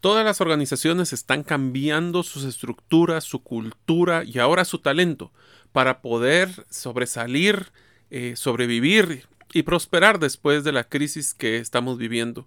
[0.00, 5.30] Todas las organizaciones están cambiando sus estructuras, su cultura y ahora su talento
[5.72, 7.70] para poder sobresalir,
[8.10, 12.46] eh, sobrevivir y prosperar después de la crisis que estamos viviendo.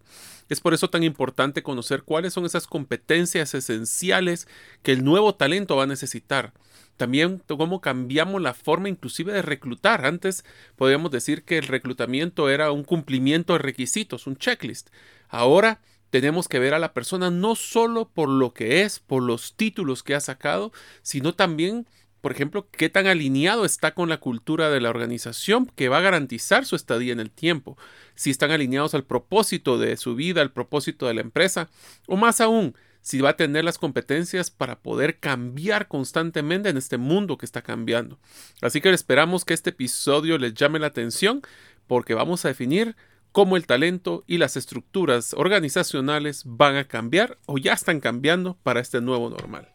[0.50, 4.48] Es por eso tan importante conocer cuáles son esas competencias esenciales
[4.82, 6.54] que el nuevo talento va a necesitar.
[6.98, 10.06] También cómo cambiamos la forma inclusive de reclutar.
[10.06, 10.44] Antes
[10.76, 14.90] podíamos decir que el reclutamiento era un cumplimiento de requisitos, un checklist.
[15.28, 15.82] Ahora
[16.14, 20.04] tenemos que ver a la persona no solo por lo que es, por los títulos
[20.04, 20.72] que ha sacado,
[21.02, 21.88] sino también,
[22.22, 26.02] por ejemplo, qué tan alineado está con la cultura de la organización que va a
[26.02, 27.80] garantizar su estadía en el tiempo,
[28.14, 31.72] si están alineados al propósito de su vida, al propósito de la empresa,
[32.06, 36.98] o más aún, si va a tener las competencias para poder cambiar constantemente en este
[36.98, 38.20] mundo que está cambiando.
[38.62, 41.42] Así que esperamos que este episodio les llame la atención
[41.88, 42.96] porque vamos a definir
[43.34, 48.80] cómo el talento y las estructuras organizacionales van a cambiar o ya están cambiando para
[48.80, 49.70] este nuevo normal.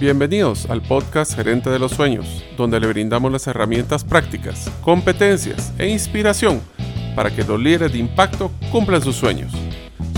[0.00, 5.88] Bienvenidos al podcast Gerente de los Sueños, donde le brindamos las herramientas prácticas, competencias e
[5.88, 6.60] inspiración
[7.14, 9.52] para que los líderes de impacto cumplan sus sueños.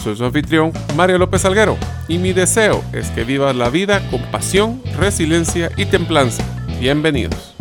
[0.03, 1.77] Soy su anfitrión, Mario López Alguero,
[2.09, 7.57] y mi deseo es que vivas la vida con pasión, resiliencia y templanza Bienvenidos.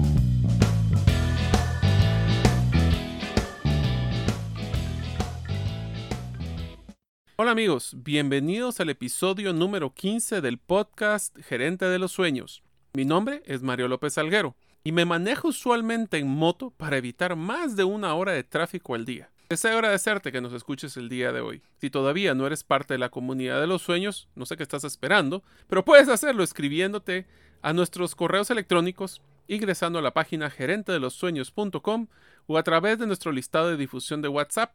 [7.35, 12.61] Hola amigos, bienvenidos al episodio número 15 del podcast Gerente de los Sueños.
[12.93, 17.75] Mi nombre es Mario López Alguero y me manejo usualmente en moto para evitar más
[17.75, 19.31] de una hora de tráfico al día.
[19.49, 21.61] Deseo agradecerte que nos escuches el día de hoy.
[21.77, 24.83] Si todavía no eres parte de la comunidad de los sueños, no sé qué estás
[24.83, 27.27] esperando, pero puedes hacerlo escribiéndote
[27.61, 32.07] a nuestros correos electrónicos ingresando a la página gerentedelosueños.com
[32.47, 34.73] o a través de nuestro listado de difusión de WhatsApp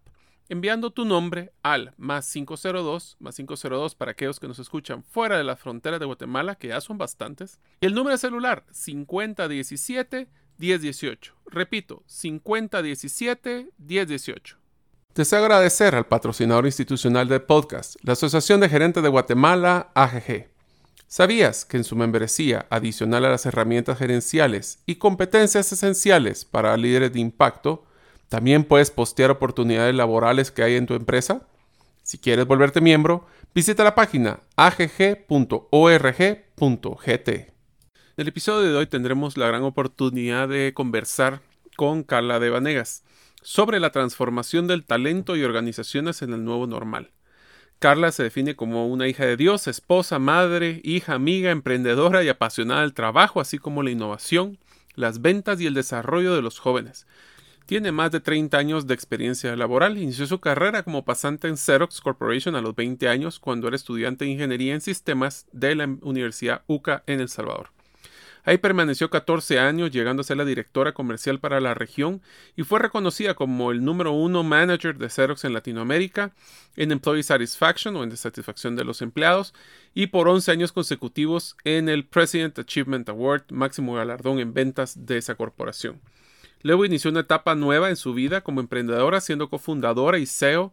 [0.48, 5.44] enviando tu nombre al más 502, más 502 para aquellos que nos escuchan fuera de
[5.44, 10.28] la frontera de Guatemala, que ya son bastantes, y el número de celular 5017
[10.58, 11.34] 1018.
[11.46, 14.61] Repito, 5017 1018.
[15.14, 20.48] Deseo agradecer al patrocinador institucional del podcast, la Asociación de Gerentes de Guatemala, AGG.
[21.06, 27.12] ¿Sabías que en su membresía, adicional a las herramientas gerenciales y competencias esenciales para líderes
[27.12, 27.84] de impacto,
[28.30, 31.42] también puedes postear oportunidades laborales que hay en tu empresa?
[32.02, 35.28] Si quieres volverte miembro, visita la página agg.org.gt.
[37.28, 37.50] En
[38.16, 41.42] el episodio de hoy tendremos la gran oportunidad de conversar
[41.76, 43.02] con Carla de Vanegas
[43.42, 47.10] sobre la transformación del talento y organizaciones en el nuevo normal.
[47.78, 52.82] Carla se define como una hija de Dios, esposa, madre, hija, amiga, emprendedora y apasionada
[52.82, 54.58] del trabajo, así como la innovación,
[54.94, 57.06] las ventas y el desarrollo de los jóvenes.
[57.66, 59.98] Tiene más de 30 años de experiencia laboral.
[59.98, 64.24] Inició su carrera como pasante en Xerox Corporation a los 20 años cuando era estudiante
[64.24, 67.70] de ingeniería en sistemas de la Universidad UCA en El Salvador.
[68.44, 72.22] Ahí permaneció 14 años, llegando a ser la directora comercial para la región
[72.56, 76.32] y fue reconocida como el número uno manager de Xerox en Latinoamérica,
[76.74, 79.54] en Employee Satisfaction o en satisfacción de los empleados,
[79.94, 85.18] y por 11 años consecutivos en el President Achievement Award, máximo galardón en ventas de
[85.18, 86.00] esa corporación.
[86.62, 90.72] Luego inició una etapa nueva en su vida como emprendedora, siendo cofundadora y CEO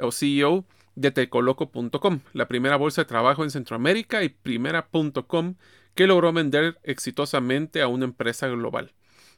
[0.00, 5.54] o CEO de tecoloco.com, la primera bolsa de trabajo en Centroamérica y primera.com
[5.94, 8.92] que logró vender exitosamente a una empresa global.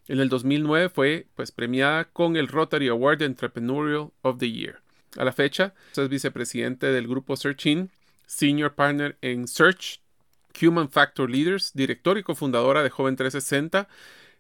[0.06, 4.81] En el 2009 fue pues, premiada con el Rotary Award Entrepreneurial of the Year.
[5.16, 7.91] A la fecha, es vicepresidente del grupo Searching,
[8.26, 10.00] senior partner en Search,
[10.60, 13.88] Human Factor Leaders, director y cofundadora de Joven 360,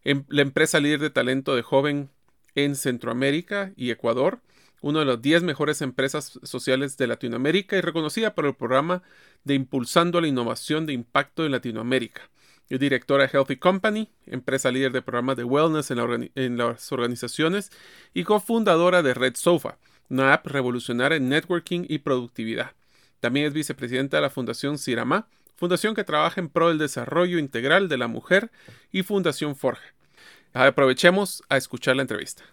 [0.04, 2.10] em, la empresa líder de talento de joven
[2.54, 4.40] en Centroamérica y Ecuador,
[4.84, 9.02] una de las 10 mejores empresas sociales de Latinoamérica y reconocida por el programa
[9.42, 12.28] de Impulsando la Innovación de Impacto en Latinoamérica.
[12.68, 17.70] Es directora de Healthy Company, empresa líder de programas de wellness en, las organizaciones
[18.12, 19.78] y cofundadora de Red Sofa,
[20.10, 22.72] una app revolucionaria en networking y productividad.
[23.20, 27.88] También es vicepresidenta de la Fundación Cirama, fundación que trabaja en pro del desarrollo integral
[27.88, 28.50] de la mujer
[28.92, 29.94] y Fundación Forja.
[30.52, 32.44] Aprovechemos a escuchar la entrevista.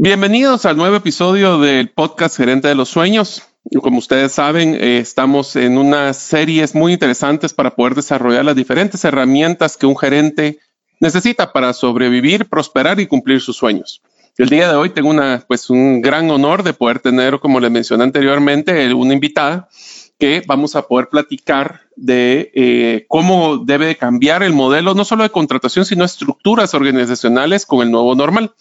[0.00, 3.42] Bienvenidos al nuevo episodio del podcast Gerente de los Sueños.
[3.82, 9.04] Como ustedes saben, eh, estamos en unas series muy interesantes para poder desarrollar las diferentes
[9.04, 10.60] herramientas que un gerente
[11.00, 14.00] necesita para sobrevivir, prosperar y cumplir sus sueños.
[14.36, 17.72] El día de hoy tengo una, pues, un gran honor de poder tener, como les
[17.72, 19.68] mencioné anteriormente, una invitada
[20.16, 25.30] que vamos a poder platicar de eh, cómo debe cambiar el modelo, no solo de
[25.30, 28.52] contratación, sino estructuras organizacionales con el nuevo normal.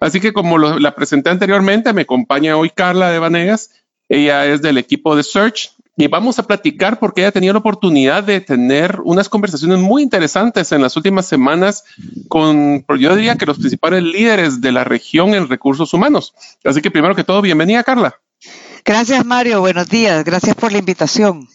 [0.00, 3.70] Así que como la presenté anteriormente, me acompaña hoy Carla de Vanegas.
[4.08, 7.58] Ella es del equipo de Search y vamos a platicar porque ella ha tenido la
[7.58, 11.84] oportunidad de tener unas conversaciones muy interesantes en las últimas semanas
[12.28, 16.34] con, yo diría que los principales líderes de la región en recursos humanos.
[16.64, 18.14] Así que primero que todo, bienvenida Carla.
[18.84, 21.46] Gracias Mario, buenos días, gracias por la invitación.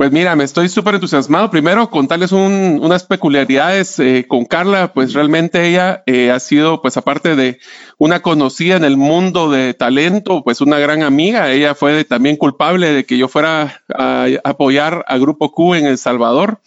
[0.00, 1.50] Pues mira, me estoy súper entusiasmado.
[1.50, 7.36] Primero, contarles unas peculiaridades eh, con Carla, pues realmente ella eh, ha sido, pues aparte
[7.36, 7.58] de
[7.98, 11.52] una conocida en el mundo de talento, pues una gran amiga.
[11.52, 15.98] Ella fue también culpable de que yo fuera a, apoyar a Grupo Q en El
[15.98, 16.62] Salvador.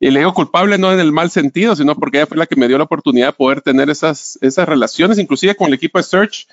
[0.00, 2.56] Y le digo culpable no en el mal sentido, sino porque ella fue la que
[2.56, 6.04] me dio la oportunidad de poder tener esas, esas relaciones, inclusive con el equipo de
[6.04, 6.46] Search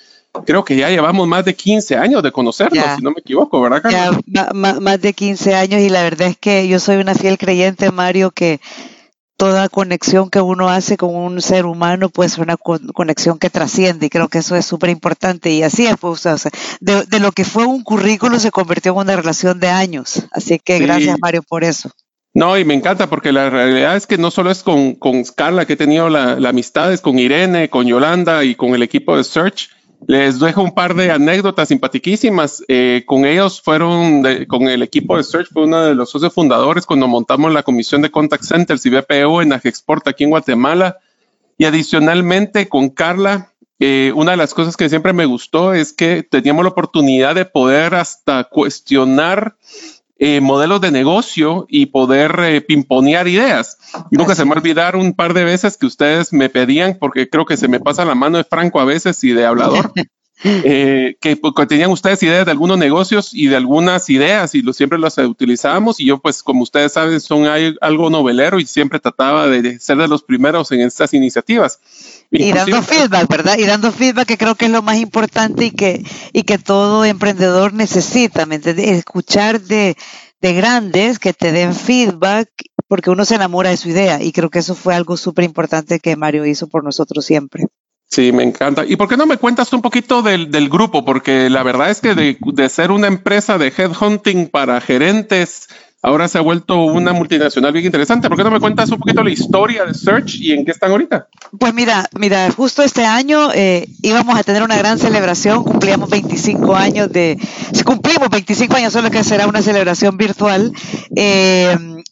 [0.44, 3.82] creo que ya llevamos más de 15 años de conocernos, si no me equivoco, ¿verdad,
[3.82, 4.22] Carlos?
[4.26, 7.92] Ya, más de 15 años y la verdad es que yo soy una fiel creyente,
[7.92, 8.60] Mario, que
[9.38, 14.06] toda conexión que uno hace con un ser humano pues es una conexión que trasciende
[14.06, 16.24] y creo que eso es súper importante y así es, pues,
[16.80, 20.80] de, lo que fue un currículo se convirtió en una relación de años, así que
[20.80, 21.92] gracias Mario por eso.
[22.34, 25.66] No, y me encanta porque la realidad es que no solo es con, con Carla
[25.66, 29.16] que he tenido la, la amistad, es con Irene, con Yolanda y con el equipo
[29.16, 29.70] de Search,
[30.08, 32.64] les dejo un par de anécdotas simpaticísimas.
[32.68, 36.86] Eh, con ellos fueron, con el equipo de Search, fue uno de los socios fundadores
[36.86, 41.00] cuando montamos la comisión de Contact Centers y BPO en Agexport aquí en Guatemala.
[41.58, 46.24] Y adicionalmente con Carla, eh, una de las cosas que siempre me gustó es que
[46.24, 49.56] teníamos la oportunidad de poder hasta cuestionar
[50.18, 53.78] eh, modelos de negocio y poder eh, pimponear ideas.
[54.12, 57.58] Nunca se me olvidar un par de veces que ustedes me pedían, porque creo que
[57.58, 59.92] se me pasa la mano de Franco a veces y de hablador,
[60.44, 64.74] eh, que, pues, tenían ustedes ideas de algunos negocios y de algunas ideas y lo,
[64.74, 66.00] siempre las utilizábamos.
[66.00, 67.46] Y yo, pues, como ustedes saben, son
[67.82, 71.80] algo novelero y siempre trataba de ser de los primeros en estas iniciativas.
[72.32, 73.58] Y dando feedback, ¿verdad?
[73.58, 76.04] Y dando feedback que creo que es lo más importante y que,
[76.34, 78.90] y que todo emprendedor necesita, ¿me entiendes?
[78.90, 79.96] Escuchar de,
[80.42, 82.50] de grandes que te den feedback
[82.88, 86.00] porque uno se enamora de su idea y creo que eso fue algo súper importante
[86.00, 87.68] que Mario hizo por nosotros siempre.
[88.10, 88.86] Sí, me encanta.
[88.86, 91.04] ¿Y por qué no me cuentas un poquito del, del grupo?
[91.04, 95.68] Porque la verdad es que de, de, ser una empresa de headhunting para gerentes
[96.06, 98.30] ahora se ha vuelto una multinacional bien interesante.
[98.30, 100.92] ¿Por qué no me cuentas un poquito la historia de Search y en qué están
[100.92, 101.28] ahorita?
[101.58, 106.76] Pues mira, mira, justo este año eh, íbamos a tener una gran celebración, cumplíamos 25
[106.76, 107.40] años de,
[107.84, 110.72] cumplimos 25 años, solo que será una celebración virtual.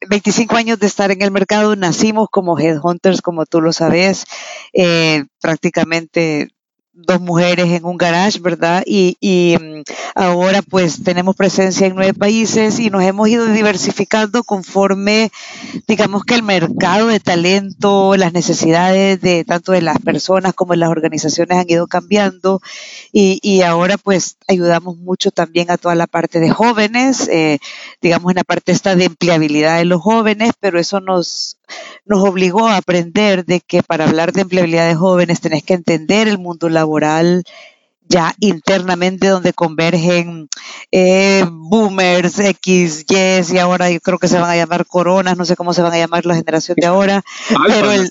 [0.10, 4.26] 25 eh, años de estar en el mercado, nacimos como headhunters, como tú lo sabes,
[4.74, 6.50] eh, prácticamente
[6.94, 8.84] dos mujeres en un garage, ¿verdad?
[8.86, 9.82] Y, y, mm,
[10.16, 15.32] ahora pues tenemos presencia en nueve países y nos hemos ido diversificando conforme,
[15.88, 20.78] digamos que el mercado de talento, las necesidades de tanto de las personas como de
[20.78, 22.62] las organizaciones han ido cambiando
[23.12, 27.60] y, y ahora pues ayudamos mucho también a toda la parte de jóvenes, eh,
[28.02, 31.58] digamos en la parte esta de empleabilidad de los jóvenes, pero eso nos
[32.06, 36.28] nos obligó a aprender de que para hablar de empleabilidad de jóvenes tenés que entender
[36.28, 37.44] el mundo laboral
[38.08, 40.50] ya internamente donde convergen
[40.92, 45.46] eh, boomers, X, Y, y ahora yo creo que se van a llamar coronas, no
[45.46, 47.24] sé cómo se van a llamar la generación de ahora,
[47.68, 48.10] pero el,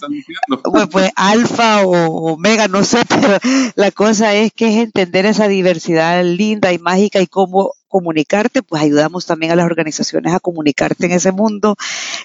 [0.65, 3.39] pues, pues, alfa o omega, no sé, pero
[3.75, 8.83] la cosa es que es entender esa diversidad linda y mágica y cómo comunicarte, pues
[8.83, 11.77] ayudamos también a las organizaciones a comunicarte en ese mundo.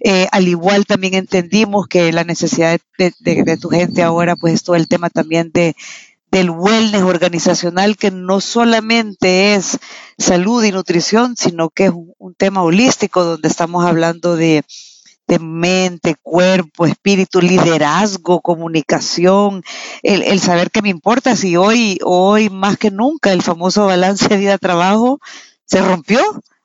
[0.01, 4.77] Eh, al igual también entendimos que la necesidad de, tu gente ahora, pues es todo
[4.77, 5.75] el tema también de
[6.29, 9.79] del wellness organizacional que no solamente es
[10.17, 14.63] salud y nutrición, sino que es un, tema holístico donde estamos hablando de,
[15.25, 19.63] de, mente, cuerpo, espíritu, liderazgo, comunicación,
[20.03, 24.35] el, el, saber qué me importa si hoy, hoy más que nunca el famoso balance
[24.35, 25.21] vida-trabajo
[25.67, 26.19] se rompió,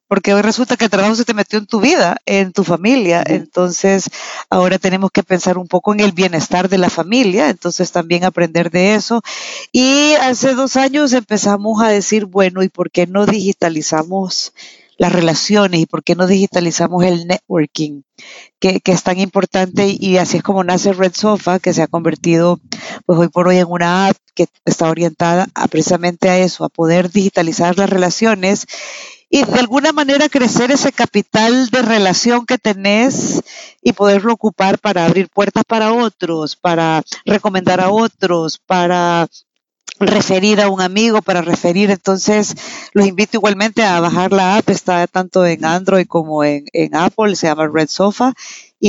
[0.08, 3.24] porque hoy resulta que el trabajo se te metió en tu vida, en tu familia,
[3.26, 4.10] entonces
[4.50, 8.70] ahora tenemos que pensar un poco en el bienestar de la familia, entonces también aprender
[8.70, 9.22] de eso.
[9.72, 14.52] Y hace dos años empezamos a decir, bueno, ¿y por qué no digitalizamos?
[14.98, 18.02] las relaciones y por qué no digitalizamos el networking,
[18.60, 21.88] que, que, es tan importante y así es como nace Red Sofa, que se ha
[21.88, 22.60] convertido
[23.04, 26.68] pues hoy por hoy en una app que está orientada a, precisamente a eso, a
[26.68, 28.66] poder digitalizar las relaciones
[29.30, 33.42] y de alguna manera crecer ese capital de relación que tenés
[33.80, 39.26] y poderlo ocupar para abrir puertas para otros, para recomendar a otros, para
[39.98, 41.90] referir a un amigo para referir.
[41.90, 42.54] Entonces,
[42.92, 47.36] los invito igualmente a bajar la app, está tanto en Android como en, en Apple,
[47.36, 48.34] se llama Red Sofa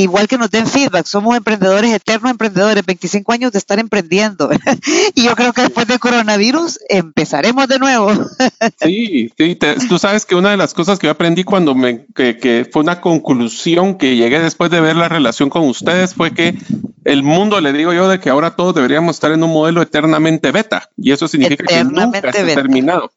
[0.01, 1.05] igual que nos den feedback.
[1.05, 4.49] Somos emprendedores, eternos emprendedores, 25 años de estar emprendiendo.
[5.15, 8.11] y yo creo que después del coronavirus empezaremos de nuevo.
[8.81, 9.57] sí, sí,
[9.87, 12.81] tú sabes que una de las cosas que yo aprendí cuando me, que, que fue
[12.81, 16.57] una conclusión que llegué después de ver la relación con ustedes fue que
[17.05, 20.51] el mundo, le digo yo, de que ahora todos deberíamos estar en un modelo eternamente
[20.51, 20.89] beta.
[20.97, 23.11] Y eso significa que nunca se ha terminado.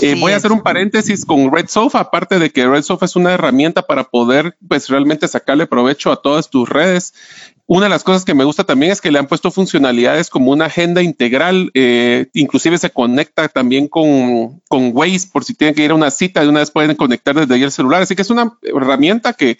[0.00, 3.14] Eh, voy a hacer un paréntesis con Red Sofa, aparte de que Red Sofa es
[3.14, 7.14] una herramienta para poder pues realmente sacarle provecho a todas tus redes.
[7.66, 10.50] Una de las cosas que me gusta también es que le han puesto funcionalidades como
[10.50, 15.84] una agenda integral, eh, inclusive se conecta también con, con Waze por si tienen que
[15.84, 18.02] ir a una cita, de una vez pueden conectar desde ahí el celular.
[18.02, 19.58] Así que es una herramienta que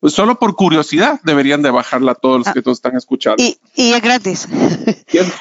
[0.00, 3.42] pues solo por curiosidad deberían de bajarla todos los ah, que nos están escuchando.
[3.42, 4.48] Y, es gratis.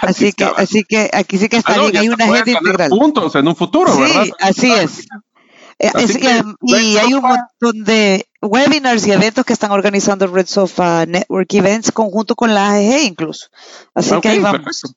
[0.02, 1.98] así que, así que aquí sí que está ah, bien.
[1.98, 2.90] Hay una agenda integral.
[2.90, 4.26] Puntos en un futuro, sí, ¿verdad?
[4.40, 5.08] Así es.
[5.78, 5.92] Eh,
[6.62, 11.92] y hay un montón de webinars y eventos que están organizando Red Sofa Network Events
[11.92, 13.48] conjunto con la AGG incluso.
[13.94, 14.96] Así que ahí vamos.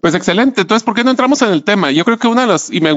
[0.00, 0.60] Pues excelente.
[0.60, 1.90] Entonces, ¿por qué no entramos en el tema?
[1.90, 2.94] Yo creo que una de las, y me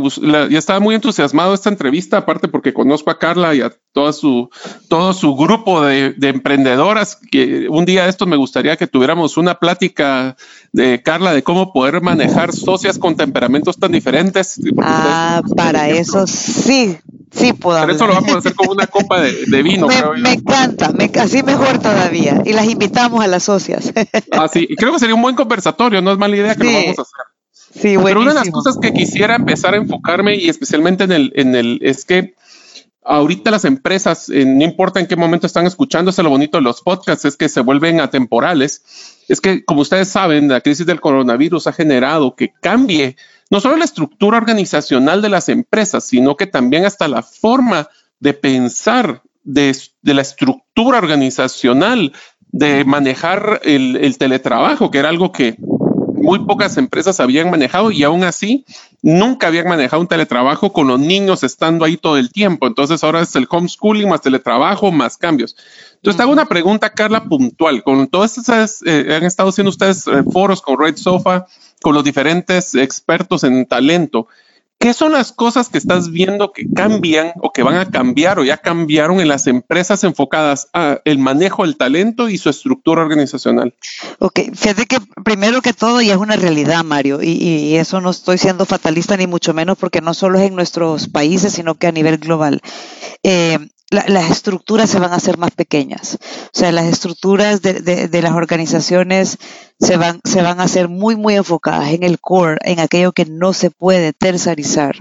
[0.49, 4.49] ya estaba muy entusiasmado esta entrevista, aparte porque conozco a Carla y a todo su,
[4.87, 9.55] todo su grupo de, emprendedoras, que un día de estos me gustaría que tuviéramos una
[9.55, 10.35] plática
[10.71, 14.59] de Carla de cómo poder manejar socias con temperamentos tan diferentes.
[14.81, 16.97] Ah, para eso sí,
[17.31, 17.79] Sí, puedo.
[17.79, 19.87] Pero eso lo vamos a hacer con una copa de, vino.
[19.87, 22.41] Me, me encanta, me, así mejor todavía.
[22.45, 23.91] Y las invitamos a las socias.
[24.33, 26.71] Ah, sí, y creo que sería un buen conversatorio, no es mala idea que lo
[26.71, 27.25] vamos a hacer.
[27.73, 31.31] Sí, Pero una de las cosas que quisiera empezar a enfocarme y especialmente en el,
[31.35, 32.35] en el, es que
[33.03, 36.81] ahorita las empresas, eh, no importa en qué momento están escuchando, lo bonito de los
[36.81, 38.83] podcasts, es que se vuelven atemporales.
[39.27, 43.15] Es que, como ustedes saben, la crisis del coronavirus ha generado que cambie
[43.51, 47.89] no solo la estructura organizacional de las empresas, sino que también hasta la forma
[48.19, 52.13] de pensar de, la estructura organizacional,
[52.47, 55.57] de manejar el, el teletrabajo, que era algo que
[56.21, 58.65] muy pocas empresas habían manejado y aún así
[59.01, 62.67] nunca habían manejado un teletrabajo con los niños estando ahí todo el tiempo.
[62.67, 65.55] Entonces ahora es el homeschooling más teletrabajo más cambios.
[65.95, 67.83] Entonces te hago una pregunta, Carla, puntual.
[67.83, 71.47] Con todas esas, eh, han estado haciendo ustedes eh, foros con Red Sofa,
[71.81, 74.27] con los diferentes expertos en talento.
[74.81, 78.43] ¿Qué son las cosas que estás viendo que cambian o que van a cambiar o
[78.43, 83.75] ya cambiaron en las empresas enfocadas a el manejo del talento y su estructura organizacional?
[84.17, 88.39] Ok, fíjate que primero que todo ya es una realidad, Mario, y, eso no estoy
[88.39, 91.91] siendo fatalista ni mucho menos porque no solo es en nuestros países, sino que a
[91.91, 92.59] nivel global.
[93.21, 93.59] Eh,
[93.91, 96.17] las estructuras se van a hacer más pequeñas.
[96.45, 97.73] O sea, las estructuras de,
[98.07, 99.37] de, las organizaciones
[99.79, 103.25] se van, se van a hacer muy, muy enfocadas en el core, en aquello que
[103.25, 104.95] no se puede tercerizar.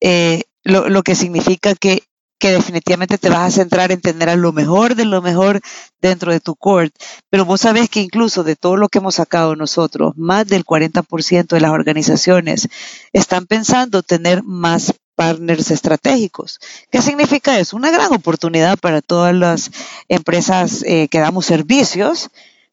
[0.00, 2.04] Eh, lo, lo, que significa que,
[2.38, 5.60] que, definitivamente te vas a centrar en tener a lo mejor de lo mejor
[6.00, 6.92] dentro de tu core.
[7.28, 11.48] Pero vos sabés que incluso de todo lo que hemos sacado nosotros, más del 40%
[11.48, 12.68] de las organizaciones
[13.12, 16.60] están pensando tener más partners estratégicos.
[16.90, 17.76] ¿Qué significa eso?
[17.76, 19.70] Una gran oportunidad para todas las
[20.08, 22.30] empresas eh, que damos servicios,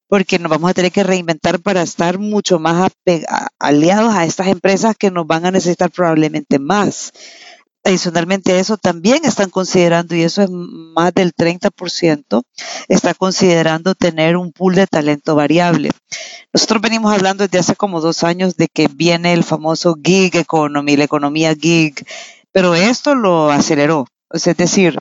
[0.07, 2.91] porque nos vamos a tener que reinventar para estar mucho más
[3.57, 7.13] aliados a estas empresas que nos van a necesitar probablemente más.
[7.86, 12.44] Adicionalmente a eso también están considerando, y eso es más del 30%,
[12.88, 15.92] está considerando tener un pool de talento variable.
[16.54, 20.96] Nosotros venimos hablando desde hace como dos años de que viene el famoso gig economy,
[20.96, 21.96] la economía gig,
[22.54, 24.08] pero esto lo aceleró.
[24.32, 24.98] Es decir,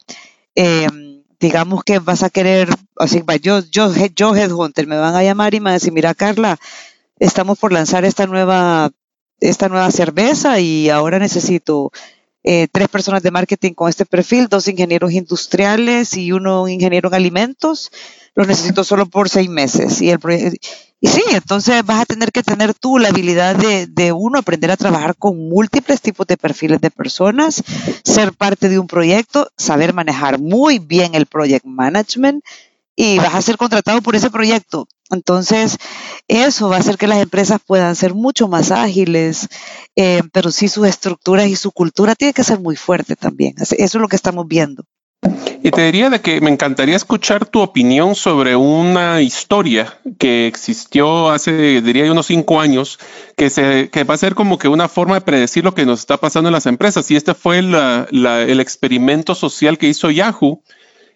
[0.57, 5.55] em, digamos que vas a querer, así, yo, yo, yo Headhunter, me van a llamar
[5.55, 6.59] y me van a decir, mira Carla,
[7.19, 8.91] estamos por lanzar esta nueva,
[9.41, 11.93] esta nueva cerveza y ahora necesito
[12.45, 17.15] eh, tres personas de marketing con este perfil, dos ingenieros industriales y uno ingeniero en
[17.15, 17.91] alimentos.
[18.35, 20.01] Los necesito solo por seis meses.
[20.01, 20.19] Y, el
[21.03, 24.77] sí, entonces vas a tener que tener tú la habilidad de, de uno, aprender a
[24.77, 27.63] trabajar con múltiples tipos de perfiles de personas,
[28.05, 32.43] ser parte de un proyecto, saber manejar muy bien el project management
[32.97, 34.87] y vas a ser contratado por ese proyecto.
[35.13, 35.79] Entonces,
[36.27, 39.49] eso va a hacer que las empresas puedan ser mucho más ágiles,
[39.95, 43.55] eh, pero sí sus estructuras y su cultura tiene que ser muy fuerte también.
[43.59, 44.85] Eso es lo que estamos viendo.
[45.63, 51.81] Y te diría que me encantaría escuchar tu opinión sobre una historia que existió hace,
[51.81, 52.99] diría unos cinco años,
[53.37, 56.01] que, se, que va a ser como que una forma de predecir lo que nos
[56.01, 57.09] está pasando en las empresas.
[57.13, 60.63] Y este fue el experimento social que hizo Yahoo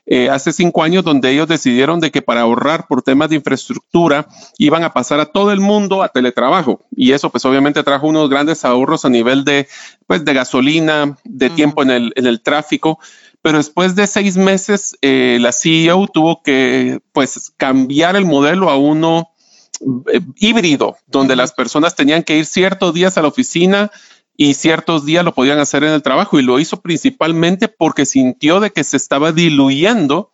[0.08, 4.28] eh, hace cinco años donde ellos decidieron de que para ahorrar por temas de infraestructura
[4.56, 6.80] iban a pasar a todo el mundo a teletrabajo.
[6.94, 9.66] Y eso pues obviamente trajo unos grandes ahorros a nivel de
[10.06, 13.00] pues de gasolina, de tiempo en el, en el tráfico.
[13.42, 18.76] Pero después de seis meses eh, la CEO tuvo que pues cambiar el modelo a
[18.76, 19.30] uno
[20.12, 23.90] eh, híbrido, donde las personas tenían que ir ciertos días a la oficina
[24.36, 28.60] y ciertos días lo podían hacer en el trabajo y lo hizo principalmente porque sintió
[28.60, 30.30] de que se estaba diluyendo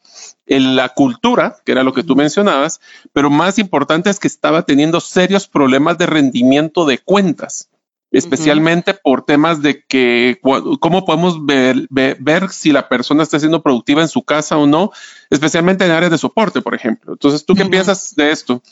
[0.46, 2.80] en la cultura, que era lo que tú mencionabas,
[3.12, 7.68] pero más importante es que estaba teniendo serios problemas de rendimiento de cuentas
[8.12, 14.02] especialmente por temas de que cómo podemos ver, ver, si la persona está siendo productiva
[14.02, 14.92] en su casa o no,
[15.30, 17.14] especialmente en áreas de soporte, por ejemplo.
[17.14, 18.62] Entonces, ¿tú qué piensas de esto?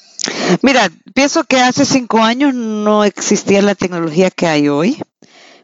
[0.61, 4.99] Mira, pienso que hace cinco años no existía la tecnología que hay hoy.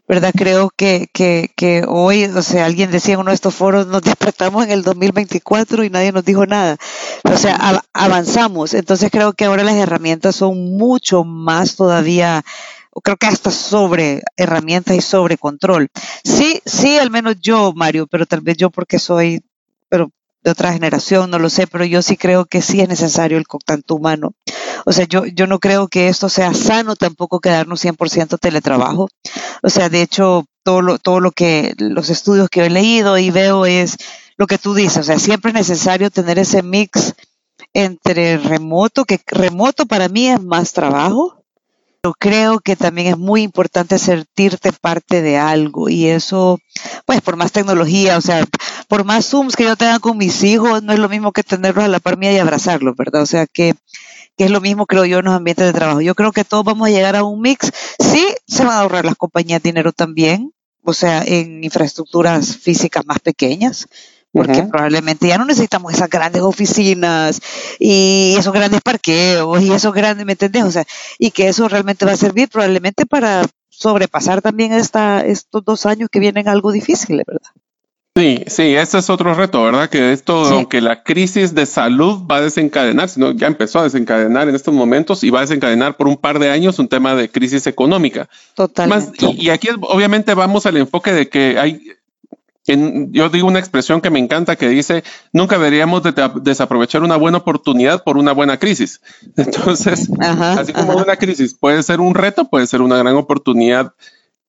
[0.07, 0.33] ¿Verdad?
[0.35, 4.01] Creo que, que, que hoy, o sea, alguien decía en uno de estos foros, nos
[4.03, 6.77] despertamos en el 2024 y nadie nos dijo nada.
[7.23, 8.73] O sea, avanzamos.
[8.73, 12.43] Entonces creo que ahora las herramientas son mucho más todavía
[13.03, 15.89] creo que hasta sobre herramientas y sobre control.
[16.23, 19.43] Sí, sí, al menos yo, Mario, pero tal vez yo porque soy,
[19.89, 20.09] pero
[20.43, 23.47] de otra generación, no lo sé, pero yo sí creo que sí es necesario el
[23.47, 24.33] contacto humano.
[24.85, 29.09] O sea, yo, yo no creo que esto sea sano tampoco quedarnos 100% teletrabajo.
[29.63, 33.29] O sea, de hecho, todo lo, todo lo que, los estudios que he leído y
[33.31, 33.97] veo es
[34.37, 37.15] lo que tú dices, o sea, siempre es necesario tener ese mix
[37.73, 41.36] entre remoto, que remoto para mí es más trabajo,
[42.13, 46.59] creo que también es muy importante sentirte parte de algo y eso,
[47.05, 48.45] pues por más tecnología, o sea,
[48.87, 51.85] por más Zooms que yo tenga con mis hijos, no es lo mismo que tenerlos
[51.85, 53.21] a la par mía y abrazarlos, ¿verdad?
[53.21, 53.75] O sea, que,
[54.37, 56.01] que es lo mismo, creo yo, en los ambientes de trabajo.
[56.01, 57.71] Yo creo que todos vamos a llegar a un mix.
[57.99, 63.19] Sí, se van a ahorrar las compañías dinero también, o sea, en infraestructuras físicas más
[63.19, 63.87] pequeñas
[64.37, 67.41] porque probablemente ya no necesitamos esas grandes oficinas
[67.79, 70.63] y esos grandes parqueos y esos grandes, ¿me entendés?
[70.63, 70.85] O sea,
[71.17, 76.09] y que eso realmente va a servir probablemente para sobrepasar también esta, estos dos años
[76.11, 77.51] que vienen algo difíciles, ¿verdad?
[78.17, 79.89] Sí, sí, ese es otro reto, ¿verdad?
[79.89, 84.49] Que esto, aunque la crisis de salud va a desencadenar, sino ya empezó a desencadenar
[84.49, 87.29] en estos momentos y va a desencadenar por un par de años un tema de
[87.29, 88.27] crisis económica.
[88.55, 89.23] Totalmente.
[89.23, 91.91] y, y, aquí obviamente vamos al enfoque de que hay
[92.67, 96.03] yo digo una expresión que me encanta que dice, nunca deberíamos
[96.41, 99.01] desaprovechar una buena oportunidad por una buena crisis.
[99.37, 103.93] Entonces, así como una crisis puede ser un reto, puede ser una gran oportunidad.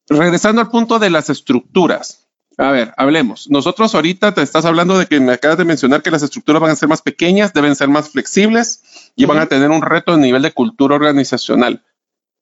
[0.08, 2.28] Regresando al punto de las estructuras.
[2.56, 3.48] A ver, hablemos.
[3.48, 6.72] Nosotros ahorita te estás hablando de que me acabas de mencionar que las estructuras van
[6.72, 10.16] a ser más pequeñas, deben ser más flexibles y van a tener un reto a
[10.16, 11.84] nivel de cultura organizacional.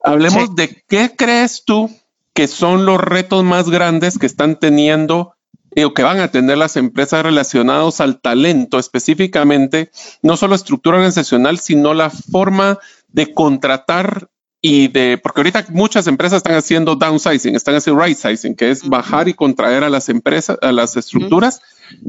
[0.03, 1.91] Hablemos de qué crees tú
[2.33, 5.36] que son los retos más grandes que están teniendo
[5.85, 9.91] o que van a tener las empresas relacionadas al talento específicamente,
[10.23, 16.39] no solo estructura organizacional, sino la forma de contratar y de, porque ahorita muchas empresas
[16.39, 20.59] están haciendo downsizing, están haciendo right sizing, que es bajar y contraer a las empresas,
[20.61, 21.61] a las estructuras,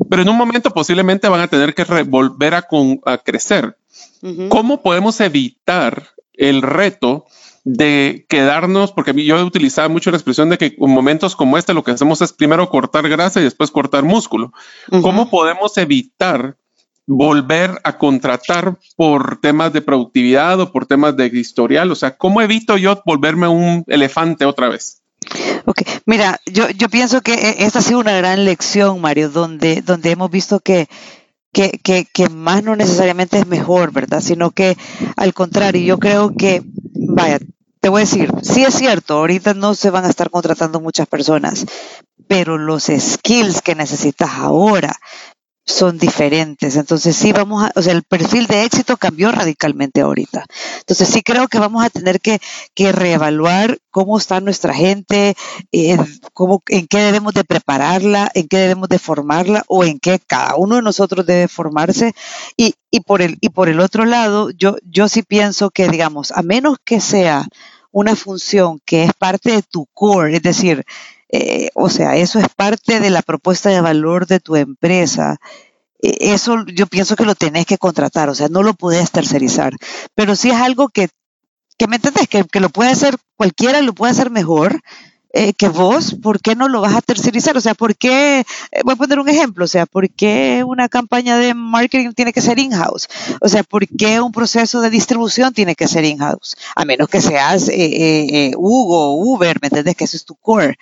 [0.09, 2.67] pero en un momento posiblemente van a tener que volver a,
[3.05, 3.77] a crecer.
[4.49, 7.25] ¿Cómo podemos evitar el reto
[7.69, 11.73] de quedarnos, porque yo he utilizado mucho la expresión de que en momentos como este
[11.73, 14.53] lo que hacemos es primero cortar grasa y después cortar músculo.
[15.01, 16.55] ¿Cómo podemos evitar
[17.05, 21.91] volver a contratar por temas de productividad o por temas de historial?
[21.91, 25.01] O sea, ¿cómo evito yo volverme un elefante otra vez?
[25.65, 29.81] Ok, mira, yo, yo pienso que e, esta ha sido una gran lección, Mario, donde,
[29.81, 30.87] donde hemos visto que,
[31.51, 34.21] que, que, que, más no necesariamente es mejor, ¿verdad?
[34.21, 34.77] Sino que
[35.17, 37.39] al contrario, yo creo que, vaya,
[37.79, 41.07] te voy a decir, sí es cierto, ahorita no se van a estar contratando muchas
[41.07, 41.65] personas,
[42.27, 44.93] pero los skills que necesitas ahora
[45.67, 46.77] son diferentes.
[46.77, 50.45] Entonces sí vamos a, o sea, el perfil de éxito cambió radicalmente ahorita.
[50.79, 52.39] Entonces sí creo que vamos a tener que,
[52.73, 55.35] que reevaluar cómo está nuestra gente,
[55.73, 55.99] en,
[56.33, 60.55] cómo, en qué debemos de prepararla, en qué debemos de formarla o en qué cada
[60.55, 62.13] uno de nosotros debe formarse.
[62.55, 66.31] Y, y, por, el, y por el otro lado, yo, yo sí pienso que, digamos,
[66.31, 67.45] a menos que sea
[67.91, 70.85] una función que es parte de tu core, es decir,
[71.29, 75.37] eh, o sea, eso es parte de la propuesta de valor de tu empresa.
[76.01, 79.73] E, eso yo pienso que lo tenés que contratar, o sea, no lo puedes tercerizar.
[80.15, 81.09] Pero si es algo que,
[81.87, 84.81] me entendés, que, lo puede hacer cualquiera, lo puede hacer mejor,
[85.33, 87.57] eh, que vos, ¿por qué no lo vas a tercerizar?
[87.57, 88.39] O sea, ¿por qué?
[88.71, 92.31] Eh, voy a poner un ejemplo, o sea, ¿por qué una campaña de marketing tiene
[92.33, 93.09] que ser in-house?
[93.41, 96.55] O sea, ¿por qué un proceso de distribución tiene que ser in-house?
[96.75, 97.69] A menos que seas
[98.55, 99.95] Hugo, Uber, ¿me entiendes?
[99.95, 100.77] Que eso es tu core.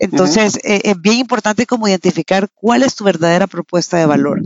[0.00, 4.40] Entonces, eh, es bien importante como identificar cuál es tu verdadera propuesta de valor.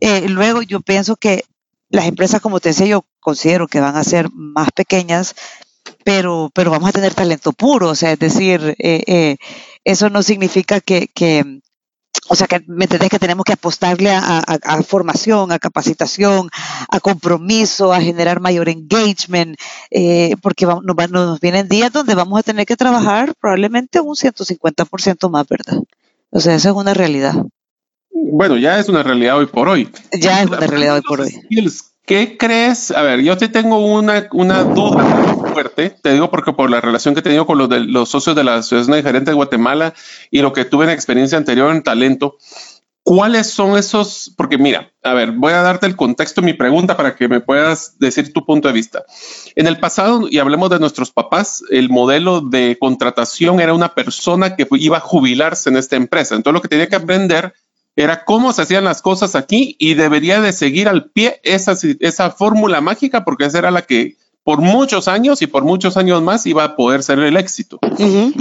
[0.00, 1.44] Eh, luego, yo pienso que
[1.88, 5.34] las empresas, como te decía, yo considero que van a ser más pequeñas,
[6.04, 9.36] pero, pero vamos a tener talento puro, o sea, es decir, eh,
[9.84, 11.60] eso no significa que, que
[12.32, 16.48] o sea, que me entendés que tenemos que apostarle a, formación, a capacitación,
[16.88, 19.56] a compromiso, a generar mayor engagement,
[19.90, 25.28] eh, porque nos, nos, vienen días donde vamos a tener que trabajar probablemente un 150%
[25.28, 25.82] más, ¿verdad?
[26.30, 27.34] O sea, esa es una realidad.
[28.12, 29.90] Bueno, ya es una realidad hoy por hoy.
[30.12, 31.34] Ya es una realidad hoy por hoy.
[32.06, 32.90] ¿Qué crees?
[32.90, 37.14] A ver, yo te tengo una, una duda fuerte, te digo porque por la relación
[37.14, 39.94] que he tenido con los, de, los socios de la Asociación de de Guatemala
[40.30, 42.36] y lo que tuve en experiencia anterior en talento,
[43.04, 44.34] ¿cuáles son esos?
[44.36, 47.40] Porque mira, a ver, voy a darte el contexto de mi pregunta para que me
[47.40, 49.04] puedas decir tu punto de vista.
[49.54, 54.56] En el pasado, y hablemos de nuestros papás, el modelo de contratación era una persona
[54.56, 56.34] que iba a jubilarse en esta empresa.
[56.34, 57.54] Entonces lo que tenía que aprender
[57.96, 62.30] era cómo se hacían las cosas aquí y debería de seguir al pie esa, esa
[62.30, 66.46] fórmula mágica porque esa era la que por muchos años y por muchos años más
[66.46, 67.78] iba a poder ser el éxito.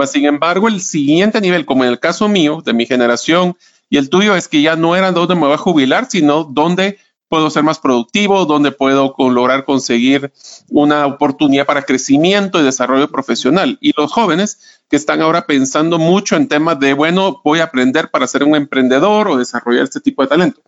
[0.08, 3.58] Sin embargo, el siguiente nivel, como en el caso mío, de mi generación
[3.90, 6.98] y el tuyo, es que ya no era donde me voy a jubilar, sino donde
[7.30, 10.34] puedo ser más productivo, donde puedo lograr conseguir
[10.68, 13.78] una oportunidad para crecimiento y desarrollo profesional.
[13.80, 18.10] Y los jóvenes que están ahora pensando mucho en temas de, bueno, voy a aprender
[18.10, 20.62] para ser un emprendedor o desarrollar este tipo de talento.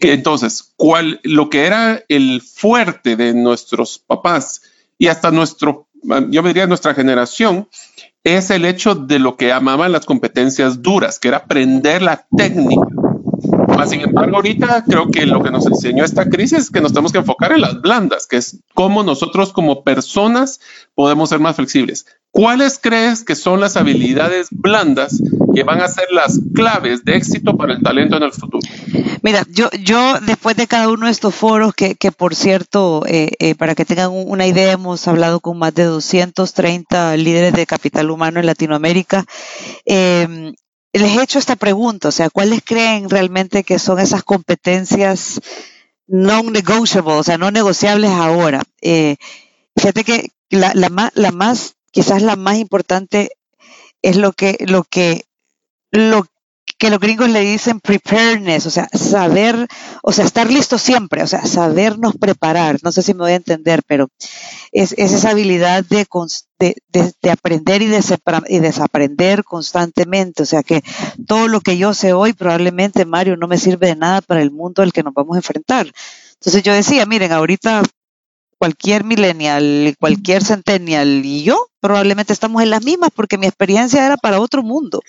[0.00, 4.62] Entonces, ¿cuál, lo que era el fuerte de nuestros papás
[4.98, 7.68] y hasta nuestro, yo diría nuestra generación,
[8.24, 12.99] es el hecho de lo que llamaban las competencias duras, que era aprender la técnica
[13.86, 17.12] sin embargo, ahorita creo que lo que nos enseñó esta crisis es que nos tenemos
[17.12, 20.60] que enfocar en las blandas, que es cómo nosotros como personas
[20.94, 22.06] podemos ser más flexibles.
[22.30, 25.20] ¿Cuáles crees que son las habilidades blandas
[25.52, 28.60] que van a ser las claves de éxito para el talento en el futuro?
[29.22, 33.32] Mira, yo, yo después de cada uno de estos foros, que, que por cierto, eh,
[33.40, 38.10] eh, para que tengan una idea, hemos hablado con más de 230 líderes de capital
[38.10, 39.24] humano en Latinoamérica.
[39.84, 40.52] Eh,
[40.92, 45.40] les he hecho esta pregunta, o sea, ¿cuáles creen realmente que son esas competencias
[46.06, 48.62] non-negotiable, o sea, no negociables ahora?
[48.80, 49.16] Eh,
[49.76, 53.30] fíjate que la, la, la, más, quizás la más importante
[54.02, 55.24] es lo que, lo que,
[55.92, 56.26] lo
[56.78, 59.68] que los gringos le dicen preparedness, o sea, saber,
[60.02, 62.78] o sea, estar listo siempre, o sea, sabernos preparar.
[62.82, 64.08] No sé si me voy a entender, pero
[64.72, 66.06] es, esa habilidad de,
[66.88, 70.42] de, aprender y, y desaprender constantemente.
[70.42, 70.82] O sea, que
[71.26, 74.50] todo lo que yo sé hoy probablemente, Mario, no me sirve de nada para el
[74.50, 75.90] mundo al que nos vamos a enfrentar.
[76.34, 77.82] Entonces yo decía, miren, ahorita
[78.60, 84.18] cualquier millennial, cualquier centennial y yo probablemente estamos en las mismas porque mi experiencia era
[84.18, 85.00] para otro mundo.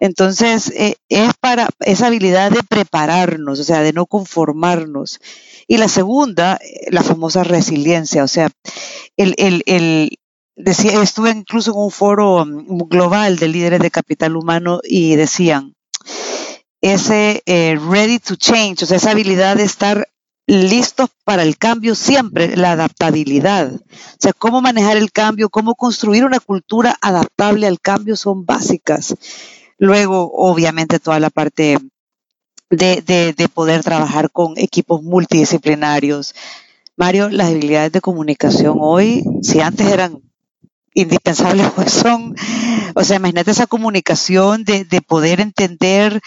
[0.00, 5.20] Entonces, eh, es para esa habilidad de prepararnos, o sea, de no conformarnos.
[5.68, 8.48] Y la segunda, eh, la famosa resiliencia, o sea,
[9.18, 10.18] el, el, el
[10.56, 15.74] decía, estuve incluso en un foro mm, global de líderes de capital humano y decían,
[16.80, 20.08] ese eh, ready to change, o sea, esa habilidad de estar
[20.46, 23.74] listos para el cambio siempre, la adaptabilidad.
[23.74, 23.80] O
[24.18, 29.16] sea, cómo manejar el cambio, cómo construir una cultura adaptable al cambio son básicas.
[29.78, 31.78] Luego, obviamente, toda la parte
[32.70, 33.02] de,
[33.36, 36.34] de, poder trabajar con equipos multidisciplinarios.
[36.96, 40.22] Mario, las habilidades de comunicación hoy, si antes eran
[40.94, 42.34] indispensables, pues son,
[42.94, 46.20] o sea, imagínate esa comunicación de, de poder entender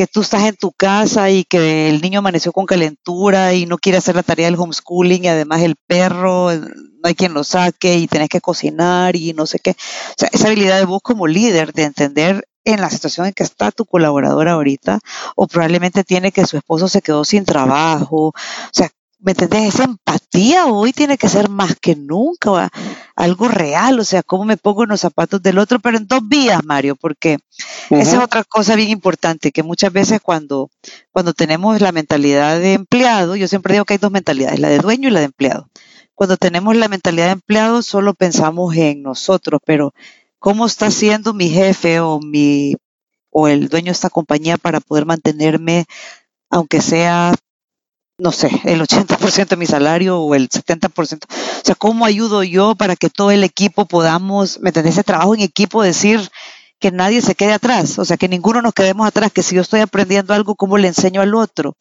[0.00, 3.76] que tú estás en tu casa y que el niño amaneció con calentura y no
[3.76, 7.98] quiere hacer la tarea del homeschooling y además el perro no hay quien lo saque
[7.98, 9.72] y tenés que cocinar y no sé qué.
[9.72, 13.42] O sea, esa habilidad de vos como líder de entender en la situación en que
[13.42, 15.00] está tu colaborador ahorita
[15.36, 18.28] o probablemente tiene que su esposo se quedó sin trabajo.
[18.28, 18.34] O
[18.72, 19.74] sea, ¿me entendés?
[19.74, 22.70] Esa empatía hoy tiene que ser más que nunca,
[23.20, 26.26] algo real, o sea, cómo me pongo en los zapatos del otro, pero en dos
[26.26, 27.38] vías, Mario, porque
[27.90, 30.70] esa es otra cosa bien importante, que muchas veces cuando,
[31.10, 34.78] cuando tenemos la mentalidad de empleado, yo siempre digo que hay dos mentalidades, la de
[34.78, 35.68] dueño y la de empleado.
[36.14, 39.92] Cuando tenemos la mentalidad de empleado, solo pensamos en nosotros, pero
[40.38, 42.74] ¿cómo está siendo mi jefe o mi
[43.28, 45.84] o el dueño de esta compañía para poder mantenerme
[46.48, 47.34] aunque sea
[48.20, 51.24] no sé, el 80% de mi salario o el 70%.
[51.24, 55.40] O sea, ¿cómo ayudo yo para que todo el equipo podamos, ¿me ese trabajo en
[55.40, 56.30] equipo, decir
[56.78, 59.60] que nadie se quede atrás, o sea, que ninguno nos quedemos atrás, que si yo
[59.60, 61.76] estoy aprendiendo algo, ¿cómo le enseño al otro?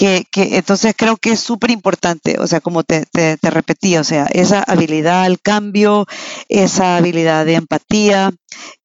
[0.00, 4.04] que, que entonces creo que es súper importante, o sea, como te, te, repetí, o
[4.04, 6.06] sea, esa habilidad al cambio,
[6.48, 8.30] esa habilidad de empatía,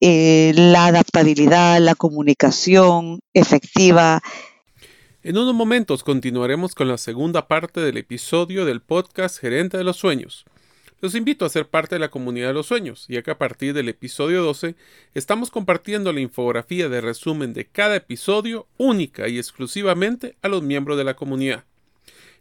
[0.02, 4.22] eh, la adaptabilidad, la comunicación efectiva.
[5.26, 9.98] En unos momentos continuaremos con la segunda parte del episodio del podcast Gerente de los
[9.98, 10.46] Sueños.
[11.02, 13.74] Los invito a ser parte de la comunidad de los sueños, ya que a partir
[13.74, 14.76] del episodio 12
[15.16, 20.96] estamos compartiendo la infografía de resumen de cada episodio única y exclusivamente a los miembros
[20.96, 21.64] de la comunidad.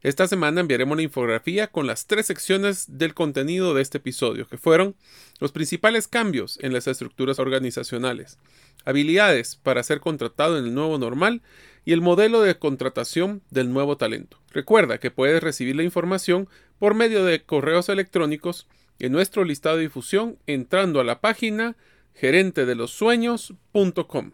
[0.03, 4.59] Esta semana enviaremos la infografía con las tres secciones del contenido de este episodio, que
[4.59, 4.95] fueron
[5.41, 8.37] los principales cambios en las estructuras organizacionales,
[8.85, 11.41] habilidades para ser contratado en el nuevo normal
[11.85, 14.39] y el modelo de contratación del nuevo talento.
[14.51, 18.69] Recuerda que puedes recibir la información por medio de correos electrónicos
[18.99, 21.77] en nuestro listado de difusión entrando a la página
[22.15, 24.31] gerentedelosueños.com.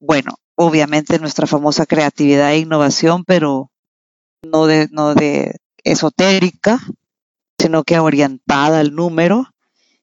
[0.00, 3.70] Bueno, obviamente nuestra famosa creatividad e innovación, pero
[4.42, 6.80] no de, no de esotérica,
[7.58, 9.46] sino que orientada al número.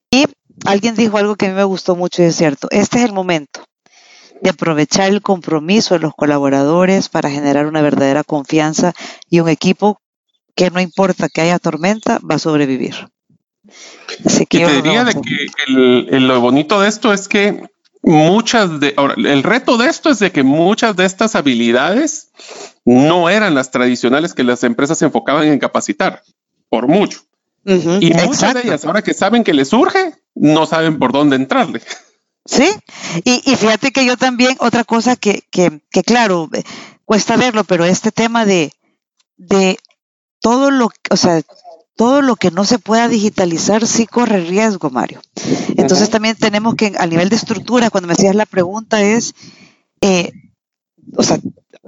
[0.09, 0.25] Y
[0.65, 3.13] alguien dijo algo que a mí me gustó mucho y es cierto, este es el
[3.13, 3.68] momento
[4.41, 8.93] de aprovechar el compromiso de los colaboradores para generar una verdadera confianza
[9.29, 10.01] y un equipo
[10.55, 12.95] que no importa que haya tormenta, va a sobrevivir.
[14.25, 17.63] Así que te diría de que el, lo bonito de esto es que
[18.01, 22.31] muchas de, ahora, el reto de esto es de que muchas de estas habilidades
[22.85, 26.23] no eran las tradicionales que las empresas se enfocaban en capacitar,
[26.69, 27.21] por mucho.
[27.65, 31.81] y muchas de ellas, ahora que saben que les surge, no saben por dónde entrarle.
[32.49, 32.67] Sí,
[33.25, 36.63] y, y fíjate que yo también, otra cosa que, que, que, claro, eh,
[37.05, 38.71] cuesta verlo, pero este tema de,
[39.37, 39.77] de
[40.41, 41.41] todo lo, o sea,
[41.95, 45.21] todo lo que no se pueda digitalizar sí corre riesgo, Mario.
[45.77, 49.35] Entonces también tenemos que, a nivel de estructura, cuando me hacías la pregunta es,
[50.01, 50.31] eh,
[51.17, 51.37] o sea,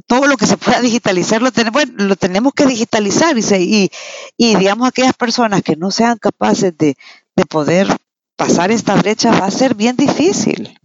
[0.07, 3.91] todo lo que se pueda digitalizar lo tenemos, lo tenemos que digitalizar y, y,
[4.37, 6.95] y, digamos aquellas personas que no sean capaces de,
[7.35, 7.97] de poder
[8.41, 10.79] pasar esta brecha va a ser bien difícil.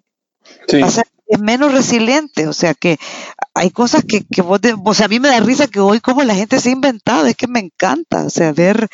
[0.74, 1.06] Va a ser
[1.40, 2.98] menos resiliente, o sea que
[3.54, 6.22] hay cosas que, que vos, o sea, a mí me da risa que hoy como
[6.22, 8.88] la gente se ha inventado, es que me encanta, o sea, ver,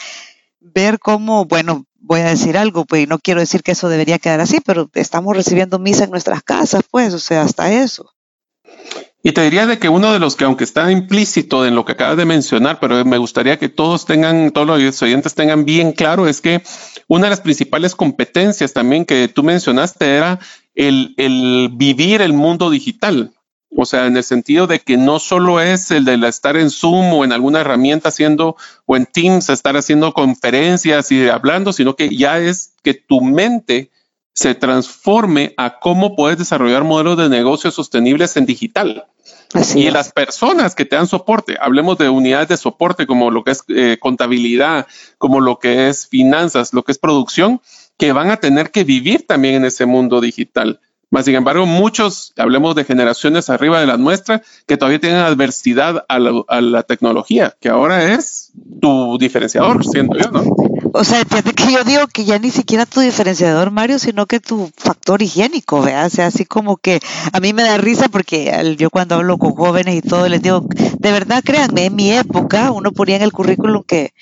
[0.60, 4.40] ver cómo, bueno, voy a decir algo, pues no quiero decir que eso debería quedar
[4.40, 8.12] así, pero estamos recibiendo misa en nuestras casas, pues, o sea, hasta eso.
[9.24, 11.92] Y te diría de que uno de los que, aunque está implícito en lo que
[11.92, 16.26] acabas de mencionar, pero me gustaría que todos tengan, todos los oyentes tengan bien claro,
[16.26, 16.62] es que
[17.08, 20.38] una de las principales competencias también que tú mencionaste era
[20.74, 23.32] el, el vivir el mundo digital.
[23.74, 27.12] O sea, en el sentido de que no solo es el de estar en Zoom
[27.14, 32.14] o en alguna herramienta haciendo o en Teams, estar haciendo conferencias y hablando, sino que
[32.14, 33.90] ya es que tu mente
[34.34, 39.06] se transforme a cómo puedes desarrollar modelos de negocios sostenibles en digital.
[39.74, 43.52] Y las personas que te dan soporte, hablemos de unidades de soporte como lo que
[43.52, 44.86] es eh, contabilidad,
[45.18, 47.60] como lo que es finanzas, lo que es producción,
[47.98, 50.80] que van a tener que vivir también en ese mundo digital.
[51.12, 56.06] Más sin embargo, muchos, hablemos de generaciones arriba de la nuestra, que todavía tienen adversidad
[56.08, 60.42] a la, a la tecnología, que ahora es tu diferenciador, siento yo, ¿no?
[60.94, 64.40] O sea, fíjate que yo digo que ya ni siquiera tu diferenciador, Mario, sino que
[64.40, 66.06] tu factor higiénico, ¿verdad?
[66.06, 66.98] O sea, así como que
[67.30, 70.66] a mí me da risa porque yo cuando hablo con jóvenes y todo, les digo,
[70.98, 74.14] de verdad, créanme, en mi época uno ponía en el currículum que,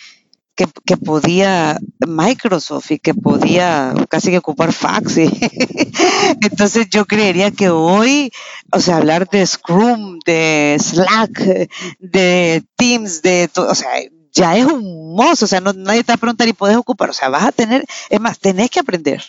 [0.55, 5.19] que, que, podía Microsoft y que podía casi que ocupar fax.
[5.19, 5.31] Y
[6.43, 8.31] entonces yo creería que hoy,
[8.73, 13.91] o sea, hablar de Scrum, de Slack, de Teams, de todo, o sea,
[14.33, 17.11] ya es un mozo, o sea, no, nadie te va a preguntar y puedes ocupar,
[17.11, 19.23] o sea, vas a tener, es más, tenés que aprender.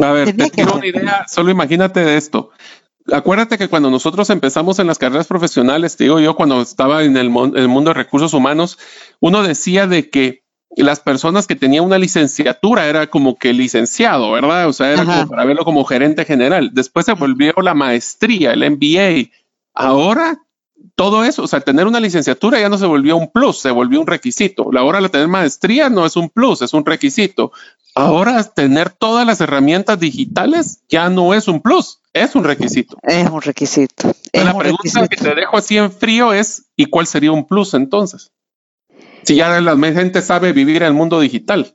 [0.00, 2.50] A ver, tenés te tengo una idea, solo imagínate de esto.
[3.10, 7.16] Acuérdate que cuando nosotros empezamos en las carreras profesionales, te digo yo, cuando estaba en
[7.16, 8.78] el, el mundo de recursos humanos,
[9.18, 10.41] uno decía de que
[10.76, 14.68] las personas que tenían una licenciatura era como que licenciado, ¿verdad?
[14.68, 16.70] O sea, era como para verlo como gerente general.
[16.72, 19.30] Después se volvió la maestría, el MBA.
[19.74, 20.40] Ahora
[20.94, 24.00] todo eso, o sea, tener una licenciatura ya no se volvió un plus, se volvió
[24.00, 24.70] un requisito.
[24.72, 27.52] La hora de tener maestría no es un plus, es un requisito.
[27.94, 32.96] Ahora tener todas las herramientas digitales ya no es un plus, es un requisito.
[33.02, 34.14] Es un requisito.
[34.32, 38.32] la pregunta que te dejo así en frío es, ¿y cuál sería un plus entonces?
[39.22, 41.74] Si ya la gente sabe vivir en el mundo digital.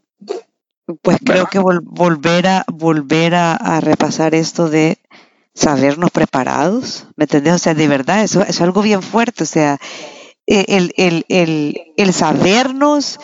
[1.02, 4.98] Pues creo que volver a volver a repasar esto de
[5.58, 7.56] sabernos preparados, ¿me entendés?
[7.56, 9.80] O sea, de verdad, eso, es algo bien fuerte, o sea,
[10.46, 13.20] e, el, el, el, el sabernos,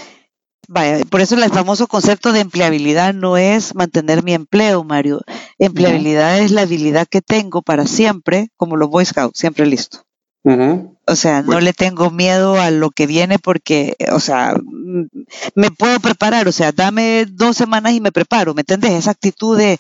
[0.68, 5.22] vaya, por eso el famoso concepto de empleabilidad no es mantener mi empleo, Mario.
[5.60, 10.00] Empleabilidad es la habilidad que tengo para siempre, como los Boy Scouts, siempre listo.
[11.06, 14.56] O sea, no le tengo miedo a lo que viene porque, o sea,
[15.56, 18.92] me puedo preparar, o sea, dame dos semanas y me preparo, ¿me entiendes?
[18.92, 19.80] Esa actitud de,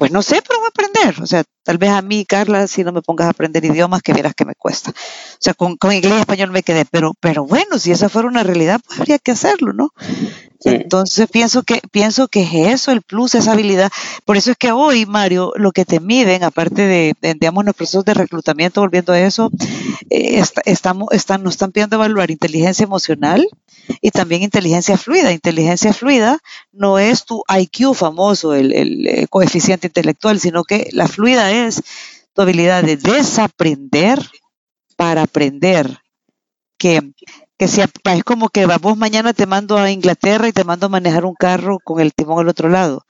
[0.00, 1.22] pues no sé, pero voy a aprender.
[1.22, 4.14] O sea, tal vez a mí, Carla, si no me pongas a aprender idiomas, que
[4.14, 4.92] vieras que me cuesta.
[4.92, 8.42] O sea, con, inglés y español me quedé, pero, pero bueno, si esa fuera una
[8.42, 9.90] realidad, pues habría que hacerlo, ¿no?
[10.64, 13.90] Entonces pienso que, pienso que es eso el plus, esa habilidad.
[14.24, 18.04] Por eso es que hoy, Mario, lo que te miden, aparte de, digamos, los procesos
[18.06, 19.50] de reclutamiento, volviendo a eso,
[20.08, 23.46] eh, estamos, están, nos están pidiendo evaluar inteligencia emocional
[24.00, 25.32] y también inteligencia fluida.
[25.32, 26.38] Inteligencia fluida
[26.72, 31.82] no es tu IQ famoso, el, el eh, coeficiente intelectual, sino que la fluida es
[32.32, 34.18] tu habilidad de desaprender
[34.96, 35.98] para aprender.
[36.78, 37.12] Que,
[37.58, 40.90] que si, es como que vos mañana te mando a Inglaterra y te mando a
[40.90, 43.04] manejar un carro con el timón al otro lado.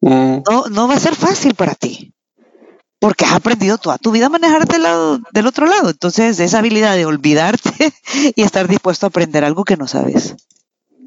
[0.00, 0.42] Mm.
[0.48, 2.12] No, no va a ser fácil para ti,
[2.98, 5.90] porque has aprendido toda tu vida a manejarte del, lado, del otro lado.
[5.90, 7.92] Entonces, esa habilidad de olvidarte
[8.36, 10.34] y estar dispuesto a aprender algo que no sabes.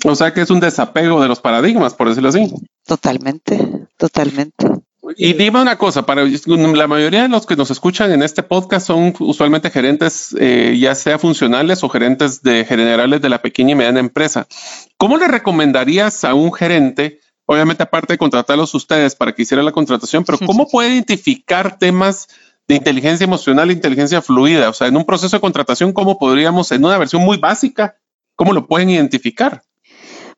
[0.03, 2.51] O sea que es un desapego de los paradigmas, por decirlo así.
[2.85, 4.67] Totalmente, totalmente.
[5.17, 8.87] Y dime una cosa, para la mayoría de los que nos escuchan en este podcast
[8.87, 13.75] son usualmente gerentes, eh, ya sea funcionales o gerentes de generales de la pequeña y
[13.75, 14.47] mediana empresa.
[14.97, 17.19] ¿Cómo le recomendarías a un gerente,
[17.51, 22.27] obviamente aparte de contratarlos ustedes para que hiciera la contratación, pero cómo puede identificar temas
[22.67, 24.69] de inteligencia emocional e inteligencia fluida?
[24.69, 27.97] O sea, en un proceso de contratación, ¿cómo podríamos, en una versión muy básica,
[28.35, 29.63] cómo lo pueden identificar?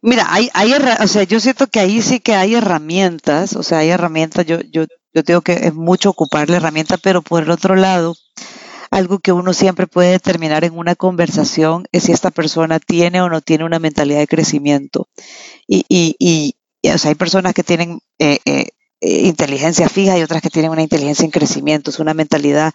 [0.01, 3.77] Mira, hay, hay, o sea, yo siento que ahí sí que hay herramientas, o sea,
[3.79, 7.51] hay herramientas, yo, yo, yo digo que es mucho ocupar la herramienta, pero por el
[7.51, 8.15] otro lado,
[8.89, 13.29] algo que uno siempre puede determinar en una conversación es si esta persona tiene o
[13.29, 15.07] no tiene una mentalidad de crecimiento.
[15.67, 18.67] Y, y, y, o sea, hay personas que tienen eh, eh,
[19.01, 22.73] inteligencia fija y otras que tienen una inteligencia en crecimiento, es una mentalidad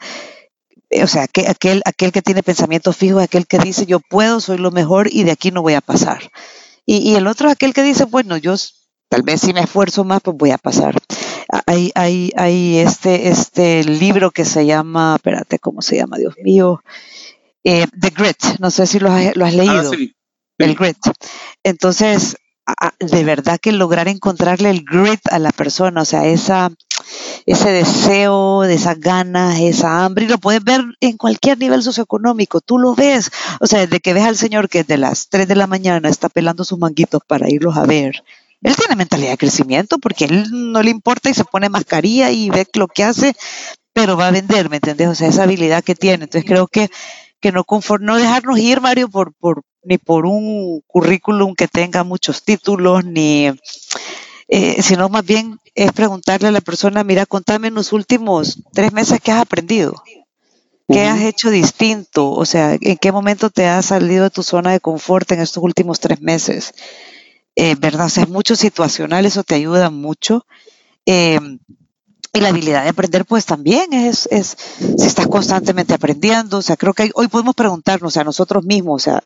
[1.02, 4.70] o sea, aquel, aquel que tiene pensamiento fijo, aquel que dice yo puedo, soy lo
[4.70, 6.30] mejor y de aquí no voy a pasar.
[6.86, 8.54] Y, el otro es aquel que dice, bueno, yo
[9.10, 10.96] tal vez si me esfuerzo más, pues voy a pasar.
[11.66, 16.16] Hay, hay, hay este, este libro que se llama, espérate, ¿cómo se llama?
[16.16, 16.82] Dios mío.
[17.62, 19.92] Eh, The Grit, no sé si lo has, lo has ah, leído.
[20.56, 20.96] El Grit.
[21.62, 22.36] Entonces,
[23.00, 26.70] de verdad que lograr encontrarle el grit a la persona, o sea, esa,
[27.46, 32.60] ese deseo, de esas ganas, esa hambre, y lo puedes ver en cualquier nivel socioeconómico,
[32.60, 35.56] tú lo ves, o sea, desde que ves al señor que de las 3 de
[35.56, 38.22] la mañana está pelando sus manguitos para irlos a ver,
[38.62, 42.50] él tiene mentalidad de crecimiento porque él no le importa y se pone mascarilla y
[42.50, 43.34] ve lo que hace,
[43.92, 45.08] pero va a vender, ¿me entiendes?
[45.08, 46.24] O sea, esa habilidad que tiene.
[46.24, 46.90] Entonces creo que,
[47.40, 47.64] que no,
[48.00, 53.50] no dejarnos ir, Mario, por, por, ni por un currículum que tenga muchos títulos, ni
[54.48, 58.92] eh, sino más bien es preguntarle a la persona, mira, contame en los últimos tres
[58.92, 59.94] meses qué has aprendido,
[60.88, 64.72] qué has hecho distinto, o sea, en qué momento te has salido de tu zona
[64.72, 66.74] de confort en estos últimos tres meses.
[67.56, 68.06] Eh, ¿Verdad?
[68.06, 70.46] O sea, es mucho situacional, eso te ayuda mucho.
[71.06, 71.40] Eh,
[72.38, 74.56] y la habilidad de aprender, pues también es, es,
[74.96, 79.04] si estás constantemente aprendiendo, o sea, creo que hoy podemos preguntarnos a nosotros mismos, o
[79.04, 79.24] sea,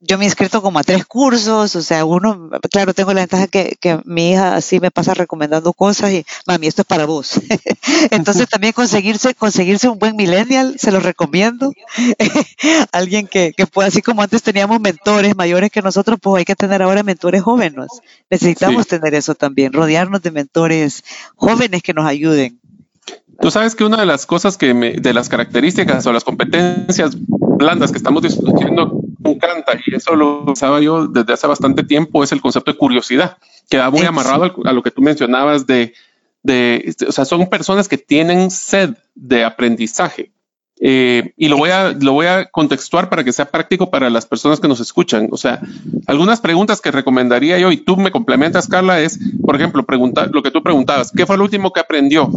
[0.00, 3.46] yo me he inscrito como a tres cursos, o sea, uno, claro, tengo la ventaja
[3.48, 7.38] que, que mi hija así me pasa recomendando cosas y, mami, esto es para vos.
[8.10, 11.72] Entonces también conseguirse, conseguirse un buen millennial, se lo recomiendo.
[12.92, 16.56] Alguien que, que pueda, así como antes teníamos mentores mayores que nosotros, pues hay que
[16.56, 17.88] tener ahora mentores jóvenes.
[18.30, 21.04] Necesitamos tener eso también, rodearnos de mentores
[21.36, 22.58] jóvenes que nos ayuden.
[23.38, 27.16] Tú sabes que una de las cosas que me, de las características o las competencias
[27.18, 32.24] blandas que estamos discutiendo me encanta y eso lo pensaba yo desde hace bastante tiempo
[32.24, 33.36] es el concepto de curiosidad
[33.68, 35.94] que va muy amarrado a lo que tú mencionabas de,
[36.42, 40.32] de, o sea, son personas que tienen sed de aprendizaje.
[40.82, 44.24] Eh, y lo voy, a, lo voy a contextuar para que sea práctico para las
[44.24, 45.28] personas que nos escuchan.
[45.30, 45.60] O sea,
[46.06, 50.42] algunas preguntas que recomendaría yo y tú me complementas, Carla, es, por ejemplo, preguntar lo
[50.42, 52.30] que tú preguntabas, ¿qué fue lo último que aprendió?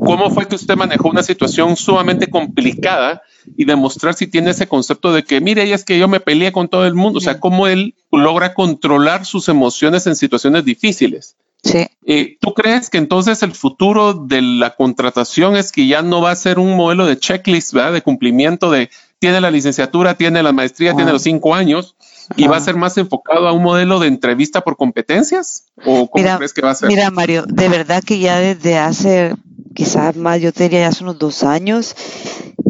[0.00, 3.22] ¿Cómo fue que usted manejó una situación sumamente complicada
[3.56, 6.52] y demostrar si tiene ese concepto de que, mire, y es que yo me peleé
[6.52, 7.18] con todo el mundo?
[7.18, 11.36] O sea, cómo él logra controlar sus emociones en situaciones difíciles.
[11.62, 11.86] Sí.
[12.06, 16.32] Eh, ¿Tú crees que entonces el futuro de la contratación es que ya no va
[16.32, 17.92] a ser un modelo de checklist, ¿verdad?
[17.92, 21.94] De cumplimiento de tiene la licenciatura, tiene la maestría, tiene los cinco años
[22.36, 25.66] y va a ser más enfocado a un modelo de entrevista por competencias?
[25.84, 26.88] ¿O cómo crees que va a ser?
[26.88, 29.34] Mira, Mario, de verdad que ya desde hace
[29.74, 31.94] quizás más, yo te diría ya hace unos dos años,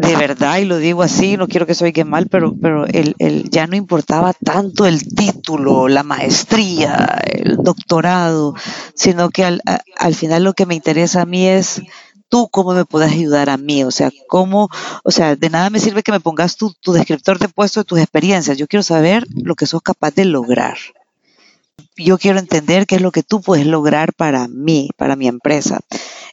[0.02, 3.14] de verdad, y lo digo así, no quiero que se oiga mal, pero, pero el,
[3.18, 8.54] el, ya no importaba tanto el título, la maestría, el doctorado,
[8.94, 9.62] sino que al,
[9.96, 11.80] al final lo que me interesa a mí es
[12.28, 14.68] tú cómo me puedes ayudar a mí, o sea, cómo,
[15.04, 17.84] o sea, de nada me sirve que me pongas tu, tu descriptor de puesto de
[17.84, 20.78] tus experiencias, yo quiero saber lo que sos capaz de lograr.
[21.96, 25.80] Yo quiero entender qué es lo que tú puedes lograr para mí, para mi empresa.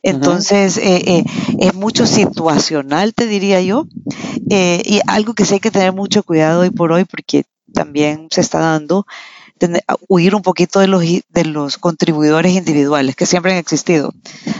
[0.03, 1.23] Entonces, eh, eh,
[1.59, 3.87] es mucho situacional, te diría yo,
[4.49, 8.27] eh, y algo que sí hay que tener mucho cuidado hoy por hoy, porque también
[8.31, 9.05] se está dando,
[10.07, 14.13] huir un poquito de los, de los contribuidores individuales que siempre han existido.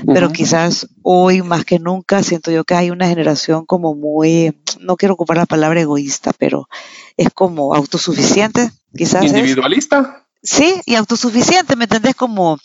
[0.06, 4.98] Pero quizás hoy más que nunca siento yo que hay una generación como muy, no
[4.98, 6.68] quiero ocupar la palabra egoísta, pero
[7.16, 9.24] es como autosuficiente, quizás.
[9.24, 10.26] Individualista.
[10.42, 12.16] Sí, y autosuficiente, ¿me entendés?
[12.16, 12.58] Como,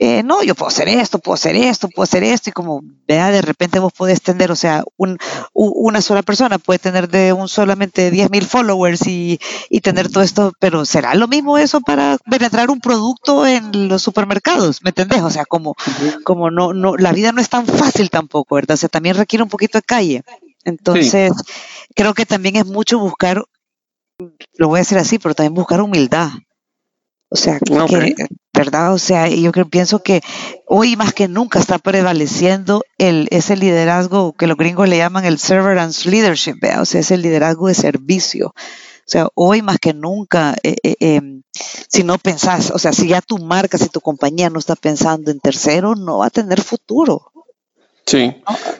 [0.00, 3.30] eh, no, yo puedo hacer esto, puedo hacer esto, puedo hacer esto, y como, vea,
[3.30, 5.18] de repente vos podés tener, o sea, un,
[5.52, 9.38] una sola persona puede tener de un solamente 10 mil followers y,
[9.70, 14.02] y, tener todo esto, pero ¿será lo mismo eso para penetrar un producto en los
[14.02, 14.82] supermercados?
[14.82, 15.22] ¿Me entendés?
[15.22, 15.76] O sea, como,
[16.24, 18.74] como no, no, la vida no es tan fácil tampoco, ¿verdad?
[18.74, 20.22] O sea, también requiere un poquito de calle.
[20.64, 21.32] Entonces,
[21.94, 23.44] creo que también es mucho buscar,
[24.56, 26.30] lo voy a decir así, pero también buscar humildad.
[27.32, 28.14] O sea, que,
[28.52, 28.92] ¿verdad?
[28.92, 30.20] O sea, yo creo, pienso que
[30.66, 35.38] hoy más que nunca está prevaleciendo el, ese liderazgo que los gringos le llaman el
[35.38, 38.48] servant's leadership, o sea, ese liderazgo de servicio.
[38.48, 41.42] O sea, hoy más que nunca, eh, eh, em,
[41.88, 45.30] si no pensás, o sea, si ya tu marca, si tu compañía no está pensando
[45.30, 47.31] en tercero, no va a tener futuro.
[48.06, 48.34] Sí,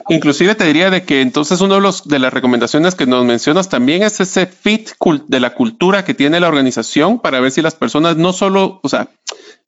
[0.09, 3.69] inclusive te diría de que entonces uno de los de las recomendaciones que nos mencionas
[3.69, 4.89] también es ese fit
[5.27, 8.89] de la cultura que tiene la organización para ver si las personas no solo, o
[8.89, 9.09] sea,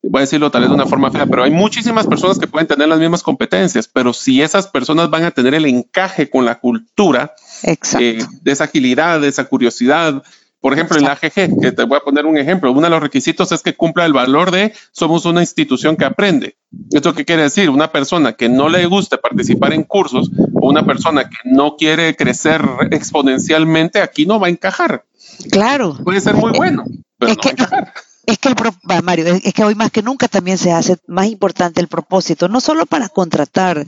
[0.03, 2.67] voy a decirlo tal vez de una forma fea, pero hay muchísimas personas que pueden
[2.67, 6.59] tener las mismas competencias, pero si esas personas van a tener el encaje con la
[6.59, 7.33] cultura,
[7.63, 10.21] eh, de esa agilidad, de esa curiosidad,
[10.65, 12.99] por ejemplo, en la AGG, que te voy a poner un ejemplo, uno de los
[12.99, 16.57] requisitos es que cumpla el valor de somos una institución que aprende.
[16.89, 17.69] ¿Esto qué quiere decir?
[17.69, 22.15] Una persona que no le guste participar en cursos o una persona que no quiere
[22.15, 25.05] crecer exponencialmente, aquí no va a encajar.
[25.51, 25.99] Claro.
[26.03, 26.83] Puede ser muy bueno,
[27.19, 27.93] pero no va a encajar
[28.27, 28.55] es que el
[29.03, 32.61] Mario, es que hoy más que nunca también se hace más importante el propósito, no
[32.61, 33.85] solo para contratar,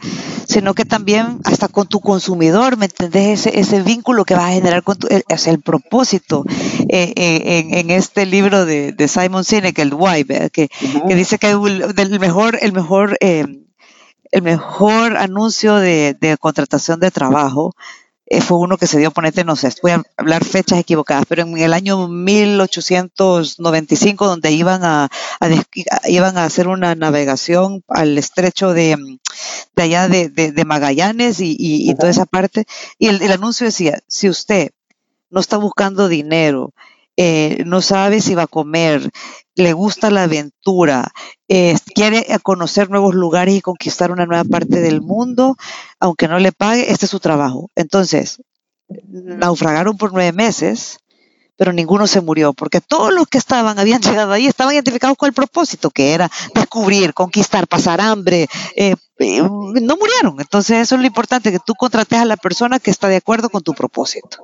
[0.47, 3.47] sino que también hasta con tu consumidor, ¿me entendés?
[3.47, 6.43] Ese, ese vínculo que vas a generar con tu, sea, el propósito
[6.89, 12.19] eh, eh, en, este libro de, Simon Sinek, el Why, que, que, dice que el
[12.19, 13.45] mejor, el mejor, eh,
[14.31, 17.75] el mejor anuncio de, de contratación de trabajo
[18.41, 21.57] fue uno que se dio, ponete, no sé, voy a hablar fechas equivocadas, pero en
[21.57, 25.07] el año 1895, donde iban a,
[26.05, 28.97] iban a hacer una navegación al estrecho de,
[29.75, 32.65] de allá de, Magallanes y, toda esa parte,
[32.99, 34.71] y el, anuncio decía, si usted
[35.29, 36.73] no está buscando dinero,
[37.17, 39.09] eh, no sabe si va a comer,
[39.55, 41.11] le gusta la aventura,
[41.47, 45.57] eh, quiere conocer nuevos lugares y conquistar una nueva parte del mundo,
[45.99, 47.71] aunque no le pague, este es su trabajo.
[47.75, 48.39] Entonces,
[49.07, 50.99] naufragaron por nueve meses,
[51.55, 55.27] pero ninguno se murió, porque todos los que estaban, habían llegado ahí, estaban identificados con
[55.27, 60.39] el propósito, que era descubrir, conquistar, pasar hambre, eh, no murieron.
[60.39, 63.49] Entonces, eso es lo importante, que tú contrates a la persona que está de acuerdo
[63.49, 64.43] con tu propósito.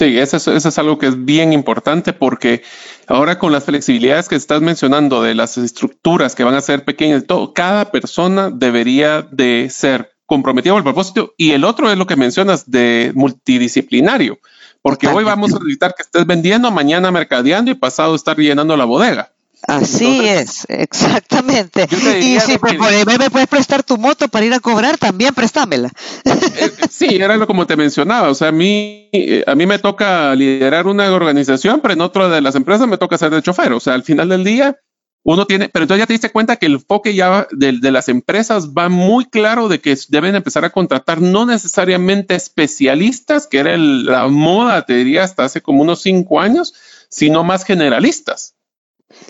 [0.00, 2.62] Sí, eso es, algo que es bien importante porque
[3.06, 7.26] ahora con las flexibilidades que estás mencionando de las estructuras que van a ser pequeñas,
[7.26, 12.06] todo, cada persona debería de ser comprometido con el propósito y el otro es lo
[12.06, 14.38] que mencionas de multidisciplinario,
[14.80, 18.86] porque hoy vamos a necesitar que estés vendiendo, mañana mercadeando y pasado estar llenando la
[18.86, 19.34] bodega.
[19.66, 21.86] Así es, exactamente.
[22.20, 25.90] Y si me, puedes prestar tu moto para ir a cobrar, también préstamela.
[26.24, 28.30] Eh, eh, sí, era lo como te mencionaba.
[28.30, 32.28] O sea, a mí, eh, a mí me toca liderar una organización, pero en otra
[32.28, 33.72] de las empresas me toca ser de chofer.
[33.72, 34.78] O sea, al final del día,
[35.22, 38.08] uno tiene, pero entonces ya te diste cuenta que el enfoque ya de, de, las
[38.08, 43.76] empresas va muy claro de que deben empezar a contratar no necesariamente especialistas, que era
[43.76, 46.72] la moda, te diría, hasta hace como unos cinco años,
[47.10, 48.54] sino más generalistas.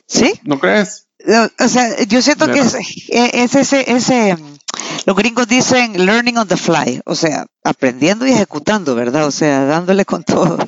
[0.06, 0.32] ¿Sí?
[0.44, 1.06] ¿No crees?
[1.58, 2.74] O sea, yo siento que es,
[3.08, 4.36] ese, ese,
[5.06, 9.26] los gringos dicen learning on the fly, o sea, aprendiendo y ejecutando, ¿verdad?
[9.26, 10.58] O sea, dándole con todo.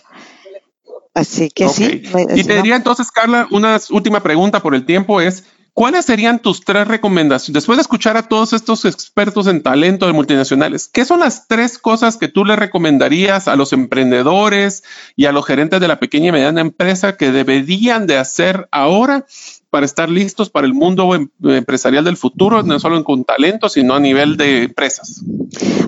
[1.14, 2.02] Así que sí.
[2.34, 5.44] Y te diría entonces, Carla, una última pregunta por el tiempo es,
[5.74, 7.54] ¿cuáles serían tus tres recomendaciones?
[7.54, 11.78] Después de escuchar a todos estos expertos en talento de multinacionales, ¿qué son las tres
[11.78, 14.82] cosas que tú le recomendarías a los emprendedores
[15.16, 19.26] y a los gerentes de la pequeña y mediana empresa que deberían de hacer ahora
[19.72, 23.94] para estar listos para el mundo em, empresarial del futuro, no solo con talento, sino
[23.94, 25.22] a nivel de empresas?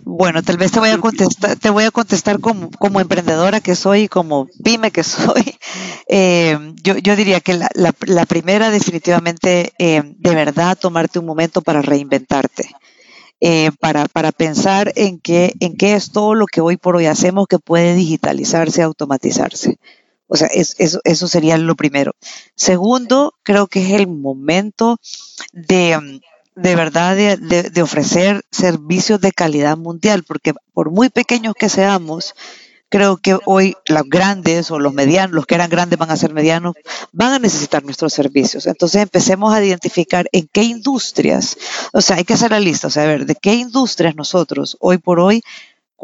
[0.05, 3.75] Bueno, tal vez te voy a contestar, te voy a contestar como, como emprendedora que
[3.75, 5.55] soy, como pyme que soy.
[6.07, 11.63] Eh, yo, yo, diría que la, la, primera definitivamente, eh, de verdad, tomarte un momento
[11.63, 12.69] para reinventarte.
[13.41, 17.07] eh, para, para, pensar en qué, en qué es todo lo que hoy por hoy
[17.07, 19.79] hacemos que puede digitalizarse, automatizarse.
[20.27, 22.13] O sea, eso, eso sería lo primero.
[22.55, 24.99] Segundo, creo que es el momento
[25.53, 26.21] de,
[26.57, 32.35] de verdad de, de, ofrecer servicios de calidad mundial, porque por muy pequeños que seamos,
[32.89, 36.33] creo que hoy los grandes o los medianos, los que eran grandes van a ser
[36.33, 36.75] medianos,
[37.13, 38.67] van a necesitar nuestros servicios.
[38.67, 41.57] Entonces empecemos a identificar en qué industrias,
[41.93, 44.77] o sea, hay que hacer la lista, o sea, a ver, de qué industrias nosotros
[44.81, 45.43] hoy por hoy,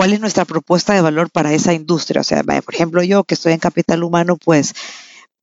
[0.01, 2.23] cuál es nuestra propuesta de valor para esa industria.
[2.23, 4.73] O sea, por ejemplo, yo que estoy en capital humano, pues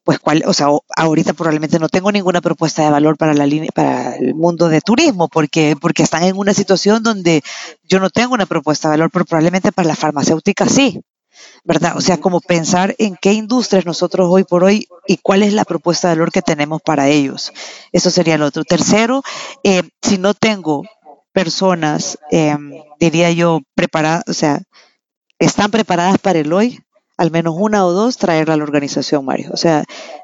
[0.03, 3.69] pues cuál, o sea, ahorita probablemente no tengo ninguna propuesta de valor para la línea,
[3.75, 7.43] para el mundo de turismo, porque, porque están en una situación donde
[7.83, 11.01] yo no tengo una propuesta de valor, pero probablemente para la farmacéutica sí.
[11.63, 11.95] ¿verdad?
[11.95, 15.65] O sea, como pensar en qué industrias nosotros hoy por hoy y cuál es la
[15.65, 17.51] propuesta de valor que tenemos para ellos.
[17.91, 18.63] Eso sería el otro.
[18.63, 19.21] Tercero,
[19.63, 20.83] eh, si no tengo
[21.37, 24.59] personas, em, diría yo, preparadas, o sea,
[25.37, 26.79] están preparadas para el hoy,
[27.15, 29.51] al menos una o dos, traerla a la organización, Mario.
[29.53, 29.83] O sea,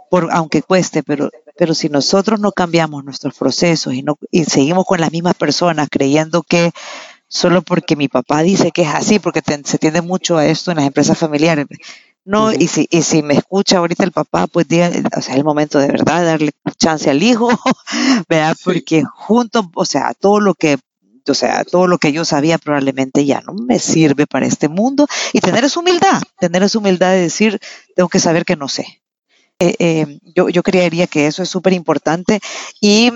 [0.09, 4.85] por, aunque cueste, pero, pero si nosotros no cambiamos nuestros procesos y, no, y seguimos
[4.85, 6.71] con las mismas personas creyendo que
[7.27, 10.77] solo porque mi papá dice que es así, porque se tiende mucho a esto en
[10.77, 11.67] las empresas familiares.
[12.25, 15.37] No, y, si, y si me escucha ahorita el papá, pues diga, o sea, es
[15.37, 17.49] el momento de verdad darle chance al hijo,
[18.27, 18.55] ¿verdad?
[18.63, 20.79] Porque junto, o sea, todo lo que
[21.27, 25.07] o sea, todo lo que yo sabía probablemente ya no me sirve para este mundo
[25.31, 27.59] y tener esa humildad, tener esa humildad de decir,
[27.95, 29.01] tengo que saber que no sé.
[29.59, 32.39] Eh, eh, yo, yo creería que eso es súper importante
[32.81, 33.11] y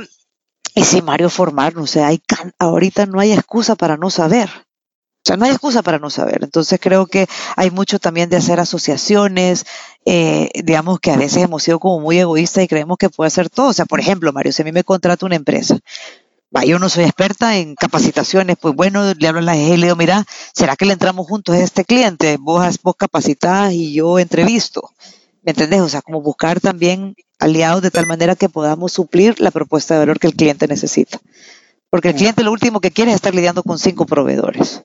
[0.77, 2.21] y si Mario formarnos, o sea, hay
[2.59, 4.47] ahorita no hay excusa para no saber.
[4.47, 6.43] O sea, no hay excusa para no saber.
[6.43, 9.65] Entonces creo que hay mucho también de hacer asociaciones,
[10.05, 13.49] eh, digamos que a veces hemos sido como muy egoístas y creemos que puede hacer
[13.49, 13.69] todo.
[13.69, 15.79] O sea, por ejemplo, Mario, si a mí me contrata una empresa,
[16.55, 19.77] va, yo no soy experta en capacitaciones, pues bueno, le hablo a la jefe y
[19.77, 22.37] le digo, mira, ¿será que le entramos juntos a este cliente?
[22.39, 24.91] Vos, vos capacitás y yo entrevisto.
[25.43, 25.81] ¿Me entendés?
[25.81, 30.01] O sea, como buscar también aliados de tal manera que podamos suplir la propuesta de
[30.01, 31.19] valor que el cliente necesita.
[31.89, 34.83] Porque el cliente lo último que quiere es estar lidiando con cinco proveedores.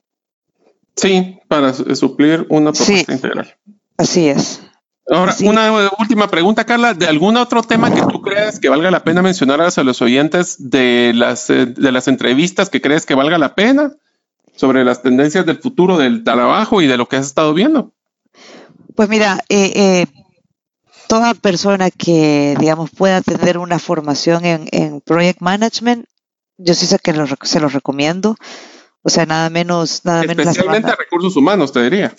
[0.95, 3.55] Sí, para suplir una propuesta integral.
[3.97, 4.61] Así es.
[5.09, 6.93] Ahora, una última pregunta, Carla.
[6.93, 10.55] ¿De algún otro tema que tú creas que valga la pena mencionar a los oyentes
[10.69, 13.93] de las, eh, de las entrevistas que crees que valga la pena
[14.55, 17.91] sobre las tendencias del futuro del trabajo y de lo que has estado viendo?
[18.95, 20.05] Pues mira, eh, eh,
[21.07, 26.05] toda persona que, digamos, pueda tener una formación en, project management,
[26.57, 28.37] yo sí sé que se los recomiendo.
[29.03, 30.47] O sea, nada menos, nada menos.
[30.47, 32.15] Especialmente recursos humanos, te diría.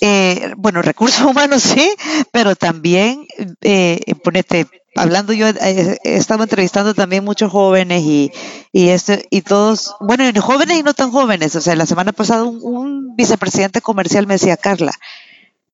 [0.00, 1.94] Eh, bueno, recursos humanos sí,
[2.30, 3.26] pero también,
[3.60, 8.32] eh, ponete, hablando yo, eh, he estado entrevistando también muchos jóvenes y,
[8.72, 11.56] y, este, y todos, bueno, jóvenes y no tan jóvenes.
[11.56, 14.92] O sea, la semana pasada un vicepresidente comercial me decía, Carla,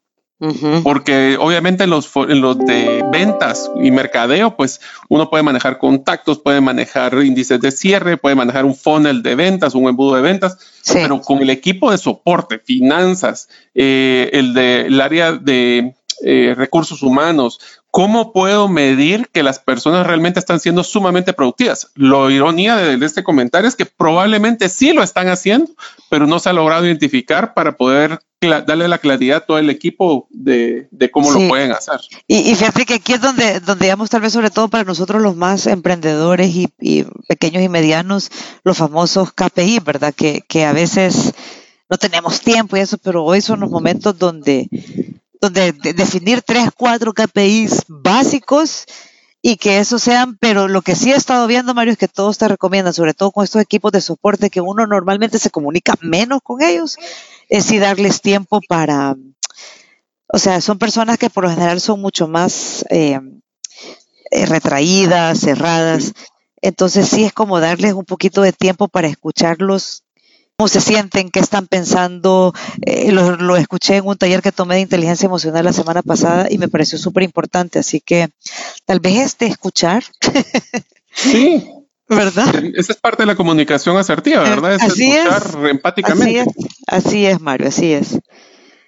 [0.82, 6.40] Porque obviamente en los, en los de ventas y mercadeo, pues uno puede manejar contactos,
[6.40, 10.58] puede manejar índices de cierre, puede manejar un funnel de ventas, un embudo de ventas,
[10.92, 15.94] pero con el equipo de soporte, finanzas, eh, el de el área de
[16.24, 17.60] eh, recursos humanos,
[17.92, 21.92] ¿cómo puedo medir que las personas realmente están siendo sumamente productivas?
[21.94, 25.70] Lo ironía de, este comentario es que probablemente sí lo están haciendo,
[26.08, 30.26] pero no se ha logrado identificar para poder darle la claridad a todo el equipo
[30.30, 32.00] de, cómo lo pueden hacer.
[32.26, 35.36] Y, fíjate que aquí es donde, donde digamos, tal vez sobre todo para nosotros los
[35.36, 38.30] más emprendedores y, pequeños y medianos,
[38.64, 40.14] los famosos KPI, ¿verdad?
[40.14, 41.34] Que, que a veces
[41.90, 44.70] no tenemos tiempo y eso, pero hoy son los momentos donde
[45.42, 48.86] donde definir tres, cuatro KPIs básicos
[49.42, 52.38] y que eso sean, pero lo que sí he estado viendo, Mario, es que todos
[52.38, 56.42] te recomiendan, sobre todo con estos equipos de soporte, que uno normalmente se comunica menos
[56.44, 56.96] con ellos,
[57.48, 59.16] es sí darles tiempo para,
[60.28, 63.18] o sea, son personas que por lo general son mucho más eh,
[64.30, 66.12] eh, retraídas, cerradas,
[66.60, 70.04] entonces sí es como darles un poquito de tiempo para escucharlos
[70.62, 72.54] cómo se sienten, qué están pensando.
[72.86, 76.58] Eh, lo, escuché en un taller que tomé de inteligencia emocional la semana pasada y
[76.58, 77.80] me pareció súper importante.
[77.80, 78.28] Así que
[78.86, 80.04] tal vez este escuchar.
[81.12, 81.68] Sí.
[82.08, 82.54] ¿Verdad?
[82.76, 84.74] Esa es parte de la comunicación asertiva, ¿verdad?
[84.74, 85.70] Es así escuchar es.
[85.70, 86.40] empáticamente.
[86.40, 88.18] Así es, así es, Mario, así es.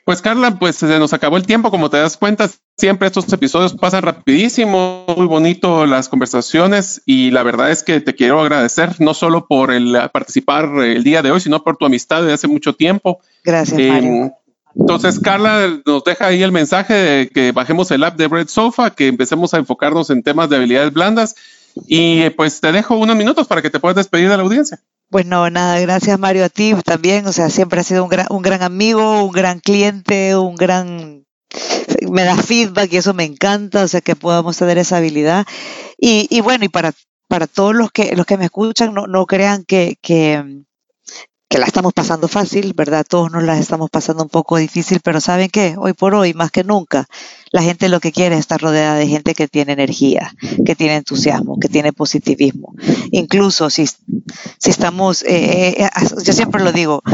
[0.04, 3.72] Pues Carla, pues se nos acabó el tiempo, como te das cuenta, siempre estos episodios
[3.72, 9.14] pasan rapidísimo, muy bonito las conversaciones y la verdad es que te quiero agradecer no
[9.14, 12.74] solo por el participar el día de hoy, sino por tu amistad de hace mucho
[12.74, 13.20] tiempo.
[13.42, 14.32] Gracias, Eh, Mario.
[14.76, 18.90] Entonces, Carla nos deja ahí el mensaje de que bajemos el app de Red Sofa,
[18.90, 21.36] que empecemos a enfocarnos en temas de habilidades blandas
[21.86, 24.80] y eh, pues te dejo unos minutos para que te puedas despedir de la audiencia.
[25.14, 28.26] Pues no, nada, gracias Mario a ti también, o sea, siempre has sido un gran,
[28.30, 31.24] un gran amigo, un gran cliente, un gran,
[32.10, 35.46] me da feedback y eso me encanta, o sea, que podamos tener esa habilidad.
[35.98, 36.94] Y, y bueno, y para,
[37.28, 40.64] para todos los que, los que me escuchan, no, no crean que, que,
[41.54, 43.06] que la estamos pasando fácil, ¿verdad?
[43.08, 45.76] Todos nos la estamos pasando un poco difícil, pero ¿saben qué?
[45.78, 47.06] Hoy por hoy, más que nunca,
[47.52, 50.34] la gente lo que quiere es estar rodeada de gente que tiene energía,
[50.66, 52.74] que tiene entusiasmo, que tiene positivismo.
[53.12, 55.90] Incluso si, si estamos, eh, eh,
[56.24, 57.04] yo siempre lo digo,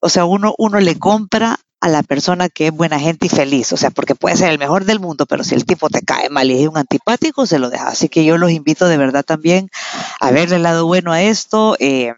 [0.00, 3.72] o sea, uno, uno le compra a la persona que es buena gente y feliz,
[3.72, 6.28] o sea, porque puede ser el mejor del mundo, pero si el tipo te cae
[6.28, 7.88] mal y es un antipático, se lo deja.
[7.88, 9.70] Así que yo los invito de verdad también
[10.20, 11.74] a verle el lado bueno a esto.
[11.78, 12.12] Eh,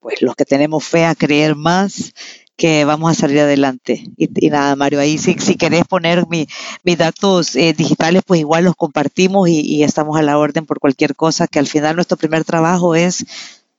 [0.00, 2.12] pues los que tenemos fe a creer más
[2.60, 4.04] que vamos a salir adelante.
[4.16, 6.46] Y, y nada, Mario, ahí si, si querés poner mi,
[6.84, 10.78] mis datos eh, digitales, pues igual los compartimos y, y, estamos a la orden por
[10.78, 13.24] cualquier cosa, que al final nuestro primer trabajo es,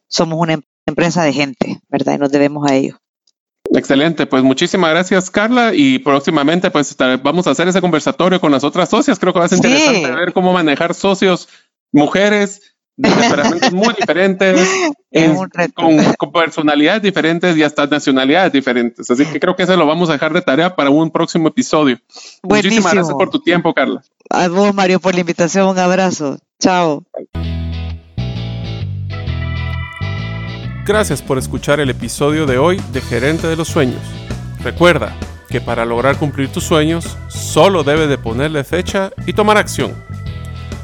[0.08, 2.16] somos una em, empresa de gente, ¿verdad?
[2.16, 2.98] Y nos debemos a ello.
[3.74, 8.64] Excelente, pues muchísimas gracias Carla y próximamente pues vamos a hacer ese conversatorio con las
[8.64, 9.18] otras socias.
[9.20, 9.68] Creo que va a ser sí.
[9.68, 11.48] interesante ver cómo manejar socios
[11.92, 14.70] mujeres de temperamentos muy diferentes,
[15.12, 15.36] en,
[15.74, 19.10] con, con, personalidades diferentes y hasta nacionalidades diferentes.
[19.10, 21.98] Así que creo que eso lo vamos a dejar de tarea para un próximo episodio.
[22.44, 22.76] Buenísimo.
[22.76, 24.02] Muchísimas gracias por tu tiempo, Carla.
[24.30, 25.68] A vos, Mario, por la invitación.
[25.68, 26.38] Un abrazo.
[26.60, 27.04] Chao.
[30.86, 34.02] Gracias por escuchar el episodio de hoy de Gerente de los Sueños.
[34.64, 35.16] Recuerda
[35.50, 39.94] que para lograr cumplir tus sueños, solo debes de ponerle fecha y tomar acción.